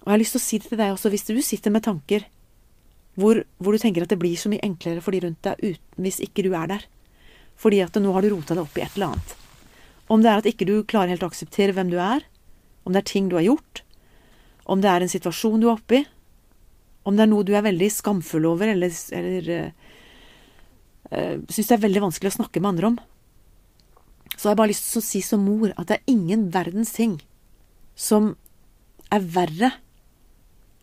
Og 0.00 0.06
jeg 0.08 0.14
har 0.14 0.22
lyst 0.22 0.36
til 0.36 0.40
å 0.40 0.46
si 0.46 0.60
det 0.60 0.70
til 0.70 0.80
deg 0.80 0.94
også, 0.94 1.12
hvis 1.12 1.28
du 1.28 1.40
sitter 1.44 1.74
med 1.74 1.84
tanker 1.84 2.24
hvor, 3.18 3.40
hvor, 3.58 3.74
du 3.74 3.82
tenker 3.82 4.04
at 4.04 4.12
det 4.12 4.20
blir 4.20 4.38
så 4.38 4.50
mye 4.52 4.62
enklere 4.62 5.02
for 5.02 5.14
de 5.14 5.24
rundt 5.24 5.42
deg 5.42 5.58
uten, 5.58 6.02
hvis 6.04 6.20
ikke 6.22 6.44
du 6.46 6.52
er 6.54 6.70
der. 6.70 6.84
Fordi 7.58 7.80
at 7.82 7.98
nå 7.98 8.12
har 8.14 8.22
du 8.22 8.30
rota 8.30 8.54
deg 8.54 8.62
opp 8.62 8.78
i 8.78 8.84
et 8.84 8.94
eller 8.94 9.14
annet. 9.14 9.34
Om 10.08 10.22
det 10.22 10.30
er 10.30 10.40
at 10.40 10.48
ikke 10.48 10.68
du 10.68 10.76
klarer 10.88 11.12
helt 11.12 11.24
å 11.26 11.30
akseptere 11.32 11.74
hvem 11.74 11.90
du 11.90 11.98
er, 12.00 12.22
om 12.86 12.94
det 12.94 13.02
er 13.02 13.10
ting 13.10 13.26
du 13.28 13.36
har 13.36 13.44
gjort, 13.48 13.82
om 14.70 14.80
det 14.84 14.92
er 14.92 15.04
en 15.04 15.10
situasjon 15.10 15.60
du 15.60 15.66
er 15.66 15.74
oppe 15.74 15.98
i, 15.98 16.04
om 17.08 17.16
det 17.16 17.24
er 17.24 17.30
noe 17.30 17.46
du 17.46 17.54
er 17.56 17.64
veldig 17.64 17.88
skamfull 17.92 18.46
over 18.50 18.70
eller, 18.70 18.92
eller 19.16 19.50
uh, 19.54 19.68
uh, 21.12 21.36
syns 21.48 21.70
det 21.70 21.76
er 21.78 21.84
veldig 21.86 22.04
vanskelig 22.04 22.32
å 22.34 22.36
snakke 22.38 22.60
med 22.60 22.70
andre 22.74 22.90
om, 22.92 22.98
så 24.36 24.46
har 24.46 24.54
jeg 24.54 24.60
bare 24.60 24.72
lyst 24.74 24.90
til 24.92 25.00
å 25.00 25.06
si 25.08 25.22
som 25.24 25.44
mor 25.44 25.72
at 25.74 25.88
det 25.88 25.98
er 25.98 26.12
ingen 26.12 26.46
verdens 26.54 26.92
ting 26.94 27.16
som 27.98 28.34
er 29.10 29.24
verre 29.24 29.72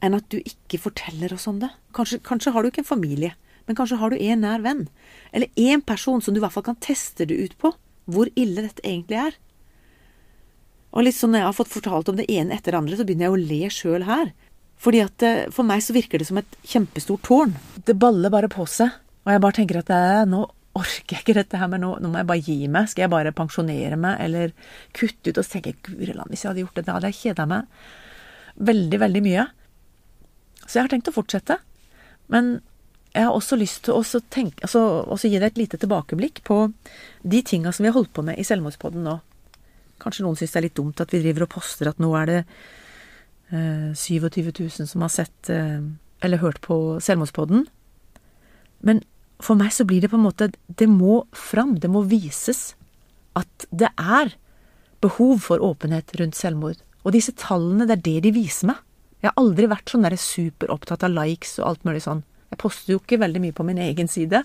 enn 0.06 0.18
at 0.18 0.28
du 0.32 0.38
ikke 0.42 0.82
forteller 0.84 1.34
oss 1.36 1.48
om 1.50 1.60
det. 1.64 1.72
Kanskje, 1.98 2.22
kanskje 2.26 2.54
har 2.56 2.64
du 2.64 2.70
ikke 2.70 2.84
en 2.84 2.94
familie, 2.94 3.34
men 3.66 3.78
kanskje 3.78 4.00
har 4.02 4.14
du 4.14 4.22
en 4.22 4.44
nær 4.46 4.64
venn, 4.66 4.86
eller 5.34 5.66
en 5.72 5.82
person 5.82 6.22
som 6.22 6.36
du 6.36 6.40
i 6.40 6.44
hvert 6.44 6.56
fall 6.56 6.68
kan 6.68 6.80
teste 6.84 7.28
det 7.30 7.38
ut 7.38 7.58
på, 7.62 7.74
hvor 8.06 8.30
ille 8.38 8.68
dette 8.68 8.86
egentlig 8.86 9.20
er. 9.24 9.38
Og 10.96 11.08
litt 11.08 11.18
sånn 11.18 11.34
når 11.34 11.42
jeg 11.42 11.50
har 11.50 11.58
fått 11.58 11.74
fortalt 11.74 12.12
om 12.12 12.20
det 12.20 12.28
ene 12.32 12.56
etter 12.56 12.72
det 12.72 12.80
andre, 12.80 13.00
så 13.00 13.08
begynner 13.08 13.28
jeg 13.28 13.36
å 13.36 13.48
le 13.50 13.72
sjøl 13.74 14.06
her. 14.08 14.30
Fordi 14.80 15.02
at 15.04 15.24
eh, 15.26 15.48
for 15.56 15.68
meg 15.68 15.82
så 15.84 15.96
virker 15.96 16.22
det 16.22 16.28
som 16.30 16.40
et 16.40 16.60
kjempestort 16.68 17.24
tårn. 17.26 17.56
Det 17.88 17.98
baller 18.00 18.32
bare 18.32 18.52
på 18.52 18.68
seg. 18.70 18.94
Og 19.26 19.34
jeg 19.34 19.42
bare 19.44 19.58
tenker 19.58 19.82
at 19.82 19.90
det, 19.90 20.30
nå 20.30 20.44
orker 20.76 21.16
jeg 21.16 21.24
ikke 21.24 21.38
dette 21.38 21.60
her, 21.60 21.70
men 21.72 21.82
nå, 21.84 21.94
nå, 22.04 22.12
må 22.12 22.22
jeg 22.22 22.30
bare 22.30 22.46
gi 22.46 22.58
meg. 22.72 22.90
Skal 22.92 23.06
jeg 23.06 23.14
bare 23.16 23.36
pensjonere 23.36 24.00
meg, 24.00 24.20
eller 24.24 24.56
kutte 24.96 25.32
ut? 25.32 25.40
Og 25.40 25.42
så 25.42 25.56
tenker 25.56 25.74
jeg, 25.74 25.82
guri 25.88 26.16
land, 26.16 26.32
hvis 26.32 26.46
jeg 26.46 26.52
hadde 26.52 26.66
gjort 26.66 26.80
det, 26.80 26.86
da 26.88 26.98
hadde 26.98 27.12
jeg 27.12 27.22
kjeda 27.24 27.48
meg 27.50 27.86
veldig, 28.56 29.00
veldig 29.02 29.24
mye. 29.26 29.46
Så 30.66 30.80
jeg 30.80 30.86
har 30.86 30.94
tenkt 30.94 31.10
å 31.12 31.16
fortsette. 31.16 31.60
Men 32.32 32.58
jeg 33.16 33.28
har 33.28 33.36
også 33.36 33.58
lyst 33.60 33.86
til 33.88 33.96
å 33.96 34.22
tenke, 34.34 34.66
altså, 34.66 35.30
gi 35.30 35.38
deg 35.38 35.48
et 35.54 35.62
lite 35.62 35.80
tilbakeblikk 35.80 36.42
på 36.48 36.66
de 37.24 37.42
tinga 37.48 37.72
som 37.72 37.86
vi 37.86 37.92
har 37.92 37.96
holdt 37.96 38.12
på 38.16 38.26
med 38.28 38.40
i 38.42 38.46
Selvmordspodden 38.48 39.06
nå. 39.08 39.20
Kanskje 40.04 40.26
noen 40.26 40.36
syns 40.36 40.52
det 40.52 40.60
er 40.60 40.66
litt 40.68 40.76
dumt 40.76 41.00
at 41.00 41.14
vi 41.16 41.22
driver 41.24 41.46
og 41.46 41.54
poster 41.54 41.88
at 41.88 42.02
nå 42.04 42.10
er 42.20 42.32
det 42.32 42.40
eh, 43.56 43.94
27 43.96 44.52
000 44.52 44.90
som 44.92 45.06
har 45.06 45.14
sett 45.14 45.52
eh, 45.54 45.80
eller 46.26 46.44
hørt 46.44 46.60
på 46.66 46.98
Selvmordspodden. 47.04 47.64
Men 48.84 49.00
for 49.44 49.56
meg 49.60 49.72
så 49.76 49.88
blir 49.88 50.04
det 50.04 50.12
på 50.12 50.20
en 50.20 50.26
måte 50.26 50.52
Det 50.68 50.88
må 50.88 51.26
fram, 51.36 51.76
det 51.80 51.92
må 51.92 52.04
vises 52.08 52.74
at 53.36 53.68
det 53.72 53.92
er 54.00 54.36
behov 55.04 55.42
for 55.44 55.64
åpenhet 55.64 56.14
rundt 56.20 56.38
selvmord. 56.40 56.80
Og 57.04 57.14
disse 57.16 57.34
tallene, 57.36 57.84
det 57.88 57.98
er 57.98 58.06
det 58.06 58.20
de 58.26 58.32
viser 58.36 58.72
meg. 58.72 58.80
Jeg 59.25 59.32
har 59.32 59.41
aldri 59.41 59.65
vært 59.65 59.89
sånn 59.89 60.05
superopptatt 60.05 61.03
av 61.08 61.13
likes 61.15 61.55
og 61.58 61.72
alt 61.72 61.86
mulig 61.88 62.03
sånn. 62.05 62.20
Jeg 62.53 62.60
poster 62.62 62.94
jo 62.94 63.00
ikke 63.01 63.17
veldig 63.17 63.39
mye 63.41 63.55
på 63.58 63.63
min 63.65 63.79
egen 63.82 64.05
side, 64.05 64.44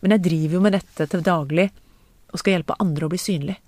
men 0.00 0.14
jeg 0.14 0.24
driver 0.24 0.56
jo 0.56 0.62
med 0.64 0.72
dette 0.72 1.06
til 1.12 1.24
daglig 1.26 1.66
og 2.32 2.40
skal 2.40 2.54
hjelpe 2.54 2.78
andre 2.80 3.04
å 3.04 3.12
bli 3.12 3.20
synlig. 3.20 3.58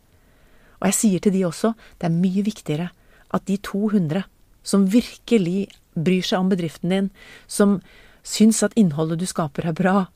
Og 0.81 0.89
jeg 0.89 0.97
sier 0.97 1.21
til 1.21 1.35
de 1.37 1.43
også, 1.45 1.75
det 2.01 2.09
er 2.09 2.17
mye 2.17 2.47
viktigere 2.47 2.89
at 3.37 3.45
de 3.45 3.59
200 3.61 4.25
som 4.65 4.89
virkelig 4.89 5.69
bryr 5.93 6.25
seg 6.25 6.41
om 6.41 6.49
bedriften 6.49 6.95
din, 6.95 7.13
som 7.45 7.77
syns 8.25 8.63
at 8.65 8.73
innholdet 8.81 9.21
du 9.21 9.29
skaper 9.29 9.69
er 9.69 9.77
bra, 9.77 10.07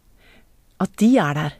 at 0.80 0.96
de 0.96 1.10
er 1.20 1.36
der, 1.36 1.58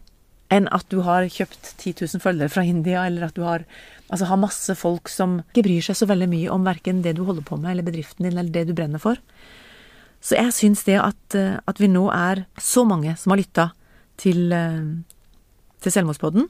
enn 0.52 0.68
at 0.72 0.86
du 0.92 1.02
har 1.04 1.28
kjøpt 1.28 1.74
10 1.76 1.94
000 2.06 2.22
følgere 2.24 2.52
fra 2.52 2.64
India, 2.64 3.04
eller 3.06 3.28
at 3.28 3.36
du 3.36 3.44
har, 3.44 3.64
altså 4.08 4.28
har 4.30 4.40
masse 4.40 4.74
folk 4.78 5.10
som 5.12 5.40
ikke 5.50 5.66
bryr 5.66 5.84
seg 5.84 5.98
så 6.00 6.08
veldig 6.08 6.28
mye 6.30 6.52
om 6.54 6.64
verken 6.66 7.02
det 7.04 7.14
du 7.18 7.24
holder 7.28 7.44
på 7.44 7.58
med, 7.60 7.74
eller 7.74 7.86
bedriften 7.86 8.24
din, 8.24 8.38
eller 8.38 8.52
det 8.54 8.68
du 8.70 8.74
brenner 8.76 9.02
for. 9.02 9.20
Så 10.24 10.38
jeg 10.38 10.54
syns 10.56 10.84
det 10.88 10.96
at, 10.98 11.36
eh, 11.38 11.58
at, 11.62 11.80
vi 11.80 11.90
nå 11.90 12.08
er 12.10 12.46
så 12.58 12.84
mange 12.88 13.14
som 13.20 13.32
har 13.32 13.42
lytta 13.42 13.68
til, 14.18 14.52
eh, 14.52 14.88
til 15.80 15.92
Selvmordspodden 15.94 16.48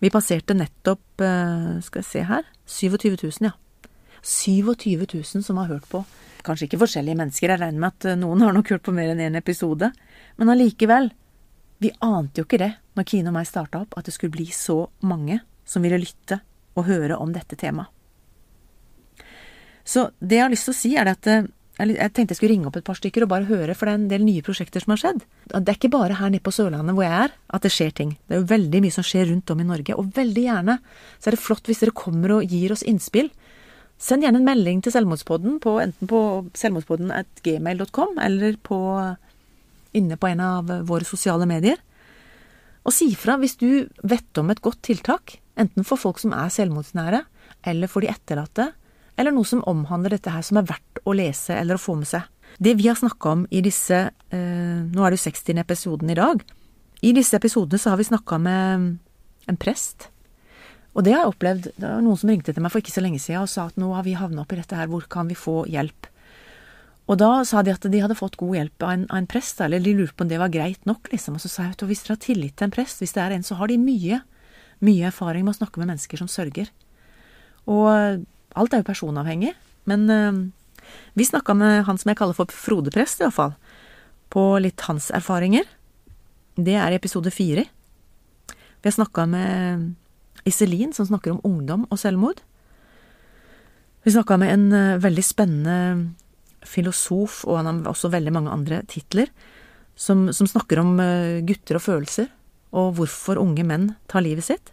Vi 0.00 0.10
passerte 0.10 0.54
nettopp, 0.54 1.20
eh, 1.22 1.80
skal 1.80 2.02
jeg 2.02 2.04
se 2.04 2.22
her, 2.26 2.42
27 2.66 3.16
000, 3.16 3.32
ja. 3.46 3.52
27 4.22 5.06
000 5.06 5.42
som 5.42 5.56
har 5.56 5.66
hørt 5.66 5.88
på. 5.88 6.04
Kanskje 6.44 6.66
ikke 6.66 6.82
forskjellige 6.82 7.16
mennesker, 7.16 7.48
jeg 7.48 7.60
regner 7.60 7.78
med 7.78 7.92
at 7.94 8.18
noen 8.18 8.40
har 8.42 8.52
nok 8.52 8.68
hørt 8.68 8.82
på 8.82 8.92
mer 8.92 9.12
enn 9.12 9.20
én 9.20 9.36
episode. 9.36 9.92
Men 10.36 10.48
allikevel, 10.48 11.12
vi 11.82 11.90
ante 12.04 12.40
jo 12.40 12.46
ikke 12.46 12.60
det 12.62 12.72
når 12.94 13.08
Kine 13.10 13.30
og 13.32 13.36
meg 13.36 13.48
starta 13.48 13.82
opp, 13.82 13.96
at 13.98 14.06
det 14.06 14.14
skulle 14.14 14.34
bli 14.34 14.46
så 14.54 14.84
mange 15.06 15.40
som 15.66 15.84
ville 15.84 15.98
lytte 16.00 16.40
og 16.78 16.86
høre 16.88 17.18
om 17.20 17.32
dette 17.34 17.58
temaet. 17.58 17.90
Så 19.84 20.08
det 20.18 20.38
jeg 20.38 20.46
har 20.46 20.52
lyst 20.52 20.68
til 20.68 20.72
å 20.72 20.78
si, 20.78 20.90
er 20.96 21.10
at 21.10 21.26
eh, 21.28 21.44
jeg 21.76 22.12
tenkte 22.14 22.32
jeg 22.32 22.38
skulle 22.38 22.54
ringe 22.54 22.68
opp 22.70 22.78
et 22.78 22.86
par 22.86 22.96
stykker 22.96 23.26
og 23.26 23.30
bare 23.34 23.48
høre, 23.48 23.74
for 23.76 23.86
det 23.88 23.92
er 23.92 23.98
en 24.00 24.10
del 24.12 24.22
nye 24.24 24.44
prosjekter 24.46 24.80
som 24.80 24.94
har 24.94 25.02
skjedd. 25.02 25.24
Det 25.50 25.60
er 25.60 25.76
ikke 25.76 25.92
bare 25.92 26.16
her 26.20 26.30
nede 26.32 26.44
på 26.44 26.54
Sørlandet 26.54 26.96
hvor 26.96 27.04
jeg 27.04 27.16
er 27.26 27.34
at 27.34 27.66
det 27.66 27.72
skjer 27.74 27.92
ting. 27.98 28.14
Det 28.24 28.36
er 28.36 28.40
jo 28.40 28.52
veldig 28.54 28.80
mye 28.84 28.94
som 28.94 29.06
skjer 29.06 29.28
rundt 29.32 29.52
om 29.52 29.60
i 29.60 29.66
Norge, 29.68 29.96
og 29.98 30.14
veldig 30.16 30.44
gjerne 30.46 30.78
så 31.18 31.28
er 31.28 31.36
det 31.36 31.42
flott 31.42 31.68
hvis 31.68 31.82
dere 31.82 31.96
kommer 31.98 32.38
og 32.38 32.54
gir 32.54 32.72
oss 32.72 32.86
innspill. 32.86 33.28
Send 34.00 34.24
gjerne 34.24 34.40
en 34.40 34.48
melding 34.48 34.80
til 34.82 34.94
Selvmordspodden 34.94 35.60
på 35.62 35.76
enten 35.82 36.10
på 36.10 36.20
selvmordspodden.gmail.com 36.58 38.18
eller 38.22 38.56
på 38.62 38.80
inne 39.96 40.18
på 40.20 40.30
en 40.30 40.42
av 40.44 40.70
våre 40.88 41.06
sosiale 41.08 41.46
medier. 41.48 41.78
Og 42.84 42.92
si 42.92 43.08
fra 43.16 43.38
hvis 43.40 43.56
du 43.60 43.86
vet 44.04 44.40
om 44.40 44.50
et 44.52 44.62
godt 44.64 44.82
tiltak, 44.84 45.38
enten 45.56 45.86
for 45.86 46.00
folk 46.00 46.20
som 46.20 46.34
er 46.36 46.52
selvmordsnære, 46.52 47.22
eller 47.70 47.90
for 47.90 48.04
de 48.04 48.10
etterlatte, 48.12 48.72
eller 49.16 49.34
noe 49.34 49.46
som 49.46 49.62
omhandler 49.70 50.16
dette 50.16 50.32
her 50.32 50.44
som 50.44 50.58
er 50.58 50.68
verdt 50.68 51.00
å 51.06 51.14
lese 51.16 51.54
eller 51.54 51.78
å 51.78 51.82
få 51.82 51.94
med 52.00 52.10
seg. 52.10 52.26
Det 52.58 52.74
vi 52.78 52.88
har 52.90 52.98
snakka 52.98 53.30
om 53.30 53.44
i 53.50 53.62
disse 53.64 53.96
eh, 54.04 54.80
Nå 54.84 55.02
er 55.02 55.14
det 55.14 55.18
jo 55.18 55.24
60. 55.24 55.60
episoden 55.62 56.10
i 56.10 56.18
dag. 56.18 56.42
I 57.02 57.12
disse 57.16 57.38
episodene 57.38 57.80
så 57.80 57.92
har 57.92 58.00
vi 58.00 58.06
snakka 58.10 58.38
med 58.42 58.84
en 59.50 59.58
prest. 59.60 60.08
Og 60.94 61.02
det 61.02 61.14
har 61.14 61.24
jeg 61.24 61.32
opplevd. 61.32 61.70
Det 61.74 61.86
var 61.88 62.02
noen 62.04 62.18
som 62.20 62.30
ringte 62.30 62.54
til 62.54 62.62
meg 62.62 62.72
for 62.72 62.82
ikke 62.82 62.94
så 62.94 63.02
lenge 63.02 63.22
siden 63.22 63.42
og 63.42 63.50
sa 63.50 63.66
at 63.70 63.78
nå 63.80 63.90
har 63.96 64.06
vi 64.06 64.14
havna 64.18 64.44
oppi 64.44 64.58
dette 64.58 64.78
her, 64.78 64.90
hvor 64.90 65.06
kan 65.10 65.30
vi 65.30 65.38
få 65.38 65.64
hjelp? 65.70 66.10
Og 67.04 67.18
da 67.20 67.30
sa 67.44 67.60
de 67.64 67.72
at 67.74 67.84
de 67.92 68.00
hadde 68.00 68.16
fått 68.16 68.38
god 68.40 68.56
hjelp 68.56 68.84
av 68.86 68.92
en, 68.94 69.02
av 69.10 69.18
en 69.20 69.28
prest, 69.28 69.58
eller 69.60 69.82
de 69.84 69.92
lurte 69.98 70.16
på 70.16 70.24
om 70.24 70.30
det 70.30 70.40
var 70.40 70.52
greit 70.52 70.86
nok, 70.88 71.10
liksom. 71.12 71.36
Og 71.36 71.44
så 71.44 71.50
sa 71.52 71.66
jeg 71.66 71.76
at 71.76 71.84
hvis 71.84 72.04
dere 72.06 72.16
har 72.16 72.22
tillit 72.24 72.56
til 72.56 72.68
en 72.68 72.72
prest, 72.74 73.02
hvis 73.02 73.12
det 73.16 73.20
er 73.20 73.34
en, 73.34 73.44
så 73.44 73.58
har 73.58 73.68
de 73.68 73.76
mye, 73.80 74.22
mye 74.84 75.10
erfaring 75.10 75.44
med 75.44 75.52
å 75.52 75.58
snakke 75.58 75.82
med 75.82 75.92
mennesker 75.92 76.22
som 76.22 76.30
sørger. 76.32 76.70
Og 77.68 78.24
alt 78.56 78.76
er 78.76 78.80
jo 78.80 78.88
personavhengig, 78.88 79.52
men 79.90 80.08
øh, 80.08 80.40
vi 81.18 81.28
snakka 81.28 81.56
med 81.60 81.84
han 81.88 82.00
som 82.00 82.12
jeg 82.12 82.20
kaller 82.22 82.36
for 82.38 82.56
Frode 82.56 82.92
prest, 82.94 83.20
i 83.20 83.26
hvert 83.26 83.36
fall, 83.36 83.54
på 84.32 84.46
litt 84.64 84.86
hans 84.88 85.10
erfaringer. 85.14 85.68
Det 86.56 86.78
er 86.78 86.94
i 86.94 86.98
episode 86.98 87.32
fire. 87.34 87.66
Vi 88.48 88.88
har 88.88 88.96
snakka 88.96 89.26
med 89.28 89.92
Iselin, 90.48 90.92
som 90.96 91.08
snakker 91.08 91.34
om 91.34 91.44
ungdom 91.44 91.86
og 91.90 92.00
selvmord. 92.00 92.40
Vi 94.04 94.12
snakka 94.12 94.36
med 94.40 94.52
en 94.52 94.66
uh, 94.72 95.00
veldig 95.00 95.24
spennende 95.24 95.76
filosof, 96.68 97.42
og 97.48 97.60
han 97.60 97.70
har 97.70 97.92
også 97.92 98.10
veldig 98.12 98.32
mange 98.34 98.52
andre 98.52 98.82
titler, 98.90 99.30
som, 99.94 100.26
som 100.34 100.48
snakker 100.50 100.80
om 100.82 100.98
eh, 101.02 101.40
gutter 101.46 101.78
og 101.78 101.84
følelser, 101.84 102.28
og 102.74 102.96
hvorfor 102.98 103.38
unge 103.38 103.62
menn 103.66 103.92
tar 104.10 104.24
livet 104.26 104.48
sitt. 104.48 104.72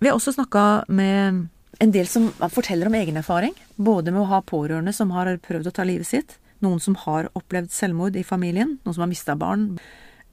Vi 0.00 0.08
har 0.08 0.16
også 0.16 0.34
snakka 0.34 0.84
med 0.88 1.46
en 1.80 1.92
del 1.94 2.08
som 2.10 2.30
forteller 2.52 2.90
om 2.90 2.96
egen 2.98 3.20
erfaring, 3.20 3.54
både 3.76 4.12
med 4.12 4.24
å 4.24 4.30
ha 4.32 4.40
pårørende 4.44 4.92
som 4.96 5.12
har 5.14 5.30
prøvd 5.44 5.70
å 5.70 5.74
ta 5.76 5.86
livet 5.86 6.08
sitt, 6.08 6.36
noen 6.64 6.80
som 6.82 6.96
har 7.06 7.30
opplevd 7.38 7.70
selvmord 7.72 8.18
i 8.20 8.26
familien, 8.26 8.78
noen 8.84 8.96
som 8.96 9.04
har 9.04 9.12
mista 9.12 9.36
barn, 9.38 9.78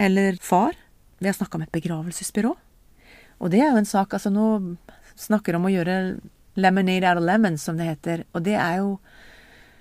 eller 0.02 0.40
far. 0.44 0.76
Vi 1.20 1.30
har 1.30 1.38
snakka 1.38 1.60
med 1.60 1.70
et 1.70 1.78
begravelsesbyrå. 1.78 2.56
Og 3.38 3.54
det 3.54 3.62
er 3.62 3.72
jo 3.72 3.82
en 3.82 3.88
sak 3.90 4.16
Altså, 4.18 4.32
nå 4.34 4.76
snakker 5.18 5.58
om 5.58 5.68
å 5.68 5.72
gjøre 5.72 6.18
lemonade 6.58 7.06
out 7.06 7.22
of 7.22 7.26
lemon, 7.26 7.58
som 7.58 7.78
det 7.78 7.88
heter, 7.88 8.26
og 8.34 8.44
det 8.46 8.58
er 8.58 8.82
jo 8.82 8.98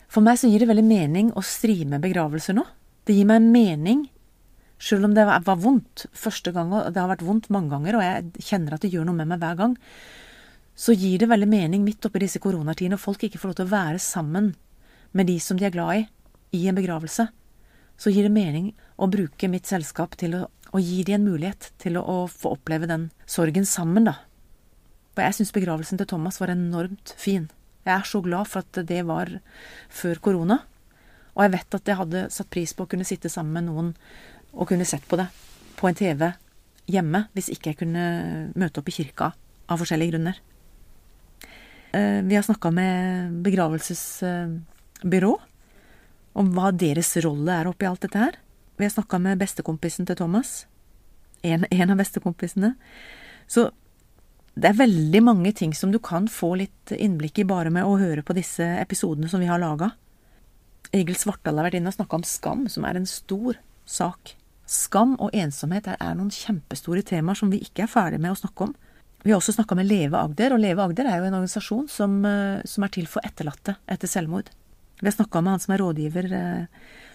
for 0.09 0.25
meg 0.25 0.39
så 0.41 0.51
gir 0.51 0.63
det 0.63 0.69
veldig 0.71 0.87
mening 0.87 1.33
å 1.37 1.45
streame 1.45 2.01
begravelser 2.03 2.57
nå. 2.57 2.65
Det 3.07 3.15
gir 3.15 3.27
meg 3.29 3.45
mening, 3.45 4.05
sjøl 4.83 5.09
om 5.09 5.15
det 5.17 5.27
var 5.27 5.59
vondt 5.63 6.07
første 6.17 6.53
gang, 6.55 6.73
og 6.75 6.93
det 6.93 7.03
har 7.03 7.11
vært 7.11 7.27
vondt 7.27 7.51
mange 7.55 7.73
ganger, 7.75 7.99
og 7.99 8.07
jeg 8.07 8.47
kjenner 8.49 8.77
at 8.77 8.85
det 8.85 8.93
gjør 8.95 9.09
noe 9.09 9.19
med 9.19 9.31
meg 9.31 9.43
hver 9.43 9.59
gang, 9.61 9.77
så 10.77 10.93
gir 10.93 11.23
det 11.23 11.31
veldig 11.31 11.49
mening 11.49 11.85
midt 11.87 12.05
oppi 12.05 12.21
disse 12.21 12.41
koronatidene, 12.43 12.99
og 12.99 13.03
folk 13.03 13.25
ikke 13.25 13.41
får 13.41 13.53
lov 13.53 13.59
til 13.61 13.69
å 13.69 13.73
være 13.73 14.03
sammen 14.03 14.53
med 15.17 15.31
de 15.31 15.39
som 15.41 15.57
de 15.57 15.65
er 15.69 15.73
glad 15.73 16.03
i, 16.03 16.07
i 16.59 16.67
en 16.69 16.77
begravelse. 16.77 17.29
Så 17.97 18.13
gir 18.13 18.27
det 18.27 18.35
mening 18.35 18.75
å 19.01 19.09
bruke 19.09 19.49
mitt 19.49 19.69
selskap 19.69 20.19
til 20.21 20.37
å, 20.37 20.43
å 20.47 20.83
gi 20.83 21.01
de 21.07 21.17
en 21.17 21.25
mulighet 21.25 21.71
til 21.81 21.97
å, 21.97 22.05
å 22.05 22.17
få 22.29 22.53
oppleve 22.59 22.89
den 22.91 23.09
sorgen 23.25 23.65
sammen, 23.65 24.11
da. 24.11 24.19
For 25.17 25.25
jeg 25.25 25.39
syns 25.39 25.55
begravelsen 25.57 25.97
til 25.97 26.11
Thomas 26.11 26.37
var 26.43 26.53
enormt 26.53 27.15
fin. 27.17 27.49
Jeg 27.87 27.95
er 27.95 28.09
så 28.09 28.21
glad 28.25 28.49
for 28.51 28.67
at 28.67 28.81
det 28.89 29.05
var 29.07 29.31
før 29.95 30.19
korona. 30.23 30.59
Og 31.37 31.45
jeg 31.45 31.53
vet 31.55 31.77
at 31.79 31.91
jeg 31.91 32.01
hadde 32.01 32.25
satt 32.35 32.51
pris 32.51 32.73
på 32.75 32.87
å 32.87 32.91
kunne 32.91 33.07
sitte 33.07 33.31
sammen 33.31 33.55
med 33.55 33.69
noen 33.69 33.93
og 34.57 34.69
kunne 34.71 34.89
sett 34.89 35.05
på 35.07 35.19
det 35.21 35.29
på 35.77 35.89
en 35.89 35.97
TV 35.97 36.31
hjemme, 36.91 37.27
hvis 37.37 37.51
ikke 37.53 37.73
jeg 37.73 37.81
kunne 37.83 38.05
møte 38.57 38.81
opp 38.81 38.89
i 38.91 38.95
kirka 38.97 39.33
av 39.67 39.83
forskjellige 39.83 40.15
grunner. 40.15 40.39
Eh, 41.93 42.23
vi 42.27 42.35
har 42.39 42.47
snakka 42.47 42.71
med 42.75 43.37
begravelsesbyrå 43.45 45.33
om 46.37 46.51
hva 46.57 46.73
deres 46.73 47.15
rolle 47.25 47.53
er 47.55 47.69
oppi 47.71 47.89
alt 47.89 48.03
dette 48.07 48.21
her. 48.21 48.39
Vi 48.77 48.85
har 48.85 48.93
snakka 48.93 49.21
med 49.23 49.41
bestekompisen 49.41 50.09
til 50.09 50.19
Thomas. 50.19 50.65
En, 51.47 51.65
en 51.71 51.93
av 51.93 52.01
bestekompisene. 52.01 52.75
Så 53.49 53.71
det 54.57 54.71
er 54.71 54.79
veldig 54.79 55.21
mange 55.21 55.53
ting 55.53 55.75
som 55.77 55.93
du 55.93 55.99
kan 56.01 56.27
få 56.33 56.55
litt 56.63 56.93
innblikk 56.97 57.43
i 57.43 57.49
bare 57.49 57.73
med 57.73 57.85
å 57.85 57.99
høre 58.01 58.25
på 58.25 58.37
disse 58.37 58.65
episodene 58.81 59.29
som 59.29 59.43
vi 59.43 59.51
har 59.51 59.61
laga. 59.61 59.91
Egil 60.97 61.19
Svartdal 61.19 61.59
har 61.61 61.69
vært 61.69 61.77
inne 61.77 61.93
og 61.93 61.97
snakka 61.99 62.17
om 62.17 62.25
skam, 62.25 62.63
som 62.73 62.87
er 62.89 62.97
en 62.97 63.09
stor 63.11 63.59
sak. 63.85 64.33
Skam 64.67 65.13
og 65.21 65.35
ensomhet 65.37 65.91
er 65.93 66.15
noen 66.17 66.33
kjempestore 66.33 67.05
temaer 67.07 67.39
som 67.39 67.53
vi 67.53 67.61
ikke 67.67 67.85
er 67.85 67.93
ferdig 67.93 68.21
med 68.23 68.33
å 68.33 68.39
snakke 68.41 68.71
om. 68.71 68.73
Vi 69.27 69.35
har 69.35 69.43
også 69.43 69.57
snakka 69.59 69.77
med 69.77 69.91
Leve 69.91 70.23
Agder, 70.23 70.55
og 70.55 70.63
Leve 70.63 70.87
Agder 70.87 71.11
er 71.11 71.21
jo 71.21 71.29
en 71.29 71.37
organisasjon 71.37 71.89
som, 71.91 72.25
eh, 72.25 72.63
som 72.65 72.85
er 72.87 72.95
til 72.95 73.07
for 73.11 73.21
etterlatte 73.27 73.77
etter 73.91 74.09
selvmord. 74.09 74.49
Vi 75.03 75.07
har 75.07 75.13
snakka 75.13 75.43
med 75.43 75.53
han 75.53 75.61
som 75.61 75.75
er 75.75 75.83
rådgiver 75.83 76.33
eh, 76.33 76.67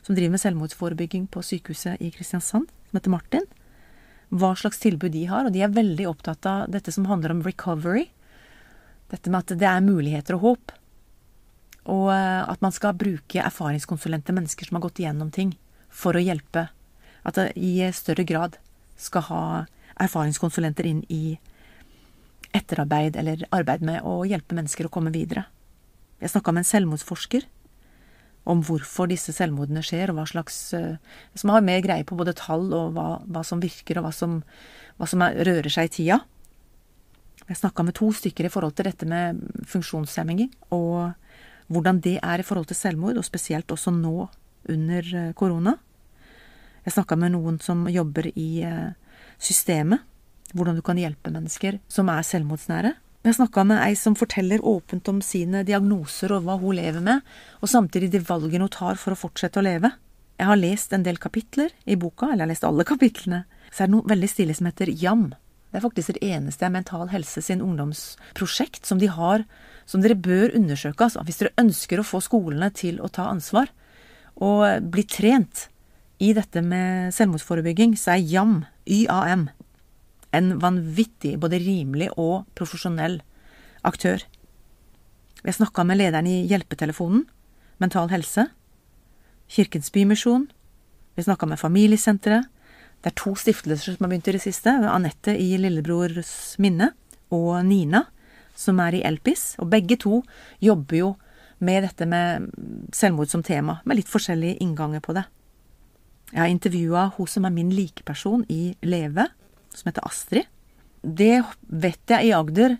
som 0.04 0.16
driver 0.16 0.36
med 0.36 0.44
selvmordsforebygging 0.44 1.26
på 1.32 1.42
sykehuset 1.42 1.98
i 2.02 2.12
Kristiansand, 2.12 2.68
som 2.68 3.00
heter 3.00 3.10
Martin. 3.10 3.48
Hva 4.32 4.54
slags 4.56 4.80
tilbud 4.80 5.12
de 5.12 5.26
har, 5.28 5.46
og 5.46 5.54
de 5.54 5.64
er 5.64 5.74
veldig 5.76 6.08
opptatt 6.08 6.48
av 6.48 6.70
dette 6.72 6.92
som 6.96 7.08
handler 7.10 7.34
om 7.36 7.44
recovery. 7.44 8.08
Dette 9.12 9.32
med 9.32 9.44
at 9.44 9.60
det 9.60 9.68
er 9.68 9.84
muligheter 9.84 10.38
og 10.38 10.46
håp. 10.46 10.74
Og 11.92 12.08
eh, 12.14 12.42
at 12.48 12.64
man 12.64 12.72
skal 12.76 12.96
bruke 12.96 13.44
erfaringskonsulente 13.44 14.36
mennesker 14.36 14.70
som 14.70 14.80
har 14.80 14.86
gått 14.88 15.02
igjennom 15.04 15.34
ting, 15.36 15.56
for 15.92 16.16
å 16.16 16.24
hjelpe. 16.24 16.70
At 17.28 17.38
det 17.38 17.52
i 17.60 17.76
større 17.94 18.24
grad 18.28 18.56
skal 19.02 19.28
ha 19.28 19.44
erfaringskonsulenter 20.02 20.88
inn 20.88 21.02
i 21.12 21.38
etterarbeid 22.56 23.18
eller 23.20 23.44
arbeid 23.52 23.84
med 23.86 24.06
å 24.08 24.22
hjelpe 24.28 24.56
mennesker 24.56 24.88
å 24.88 24.94
komme 24.94 25.12
videre. 25.14 25.46
Jeg 26.22 26.34
snakka 26.34 26.54
med 26.54 26.64
en 26.64 26.72
selvmordsforsker 26.72 27.48
om 28.50 28.62
hvorfor 28.66 29.10
disse 29.12 29.34
selvmordene 29.36 29.84
skjer, 29.86 30.10
og 30.10 30.18
hva 30.18 30.26
slags 30.30 30.74
eh, 30.74 30.98
Som 31.38 31.54
har 31.54 31.66
mer 31.66 31.82
greie 31.84 32.06
på 32.08 32.18
både 32.18 32.34
tall 32.38 32.72
og 32.74 32.96
hva, 32.96 33.22
hva 33.26 33.44
som 33.46 33.62
virker, 33.62 34.00
og 34.00 34.08
hva 34.08 34.14
som, 34.16 34.40
hva 34.98 35.10
som 35.10 35.22
er, 35.26 35.38
rører 35.46 35.70
seg 35.70 35.90
i 35.90 35.94
tida. 36.00 36.20
Jeg 37.48 37.60
snakka 37.60 37.84
med 37.84 37.98
to 37.98 38.12
stykker 38.16 38.48
i 38.48 38.52
forhold 38.54 38.78
til 38.78 38.88
dette 38.88 39.08
med 39.10 39.42
funksjonshemminger, 39.68 40.50
og 40.74 41.14
hvordan 41.72 42.02
det 42.04 42.18
er 42.24 42.42
i 42.42 42.46
forhold 42.46 42.70
til 42.70 42.80
selvmord, 42.80 43.20
og 43.20 43.28
spesielt 43.28 43.72
også 43.72 43.94
nå 43.96 44.16
under 44.72 45.14
eh, 45.16 45.34
korona. 45.38 45.78
Jeg 46.86 46.96
snakka 46.96 47.18
med 47.20 47.36
noen 47.36 47.60
som 47.62 47.86
jobber 47.92 48.32
i 48.34 48.64
eh, 48.66 48.94
systemet, 49.42 50.02
hvordan 50.52 50.78
du 50.80 50.84
kan 50.86 51.00
hjelpe 51.00 51.32
mennesker 51.32 51.78
som 51.92 52.10
er 52.12 52.26
selvmordsnære. 52.28 52.96
Jeg 53.22 53.36
snakka 53.38 53.62
med 53.70 53.78
ei 53.84 53.94
som 53.94 54.16
forteller 54.18 54.64
åpent 54.66 55.06
om 55.12 55.20
sine 55.22 55.60
diagnoser 55.62 56.32
og 56.34 56.48
hva 56.48 56.56
hun 56.58 56.74
lever 56.80 57.04
med, 57.06 57.20
og 57.62 57.70
samtidig 57.70 58.10
de 58.16 58.22
valgene 58.26 58.66
hun 58.66 58.74
tar 58.74 58.98
for 58.98 59.14
å 59.14 59.20
fortsette 59.20 59.62
å 59.62 59.66
leve. 59.66 59.92
Jeg 60.42 60.50
har 60.50 60.58
lest 60.58 60.96
en 60.98 61.06
del 61.06 61.20
kapitler 61.22 61.70
i 61.86 62.00
boka, 62.02 62.32
eller 62.32 62.42
jeg 62.42 62.48
har 62.48 62.52
lest 62.56 62.66
alle 62.66 62.86
kapitlene. 62.90 63.44
Så 63.70 63.84
er 63.84 63.92
det 63.92 63.94
noe 63.94 64.10
veldig 64.10 64.30
stilig 64.32 64.56
som 64.58 64.72
heter 64.72 64.90
JAM. 64.90 65.28
Det 65.70 65.78
er 65.78 65.86
faktisk 65.86 66.16
det 66.18 66.32
eneste 66.34 66.66
er 66.66 66.74
Mental 66.74 67.12
Helse 67.14 67.44
sin 67.46 67.62
ungdomsprosjekt 67.62 68.90
som 68.90 68.98
de 69.00 69.12
har, 69.14 69.46
som 69.86 70.02
dere 70.02 70.18
bør 70.18 70.58
undersøke. 70.58 71.06
Altså, 71.06 71.22
hvis 71.28 71.44
dere 71.44 71.54
ønsker 71.62 72.02
å 72.02 72.08
få 72.08 72.24
skolene 72.26 72.72
til 72.74 72.98
å 73.06 73.12
ta 73.14 73.30
ansvar 73.30 73.70
og 74.42 74.90
bli 74.90 75.06
trent 75.06 75.68
i 76.18 76.34
dette 76.34 76.66
med 76.66 77.14
selvmordsforebygging, 77.14 77.94
så 78.02 78.16
er 78.16 78.26
JAM, 78.26 78.64
YAM, 78.90 79.52
en 80.32 80.56
vanvittig, 80.62 81.38
både 81.40 81.60
rimelig 81.60 82.10
og 82.20 82.46
profesjonell 82.56 83.20
aktør. 83.88 84.24
Har 85.44 85.58
snakka 85.58 85.84
med 85.88 86.00
lederen 86.00 86.30
i 86.30 86.42
Hjelpetelefonen, 86.50 87.26
Mental 87.82 88.12
Helse, 88.14 88.48
Kirkens 89.52 89.92
Bymisjon, 89.92 90.48
vi 91.16 91.24
snakka 91.24 91.46
med 91.46 91.60
Familiesenteret. 91.60 92.48
Det 93.02 93.12
er 93.12 93.18
to 93.18 93.34
stiftelser 93.36 93.96
som 93.96 94.06
har 94.06 94.12
begynt 94.12 94.30
i 94.30 94.36
det 94.38 94.44
siste. 94.44 94.72
Anette 94.72 95.34
i 95.36 95.58
Lillebrors 95.60 96.56
minne 96.62 96.92
og 97.34 97.66
Nina, 97.66 98.06
som 98.56 98.80
er 98.80 98.96
i 98.96 99.04
Elpis. 99.08 99.56
Og 99.60 99.72
begge 99.74 99.98
to 100.00 100.22
jobber 100.62 100.98
jo 100.98 101.10
med 101.60 101.84
dette 101.84 102.08
med 102.10 102.48
selvmord 102.96 103.30
som 103.30 103.44
tema, 103.44 103.80
med 103.86 104.00
litt 104.00 104.10
forskjellige 104.10 104.62
innganger 104.64 105.04
på 105.04 105.18
det. 105.18 105.26
Jeg 106.32 106.40
har 106.40 106.54
intervjua 106.54 107.10
hun 107.18 107.28
som 107.28 107.46
er 107.46 107.54
min 107.54 107.74
likeperson 107.76 108.46
i 108.50 108.76
Leve, 108.88 109.28
som 109.76 109.90
heter 109.90 110.06
Astrid. 110.08 110.48
Det 111.02 111.42
vet 111.68 112.14
jeg 112.14 112.30
i 112.30 112.34
Agder 112.38 112.78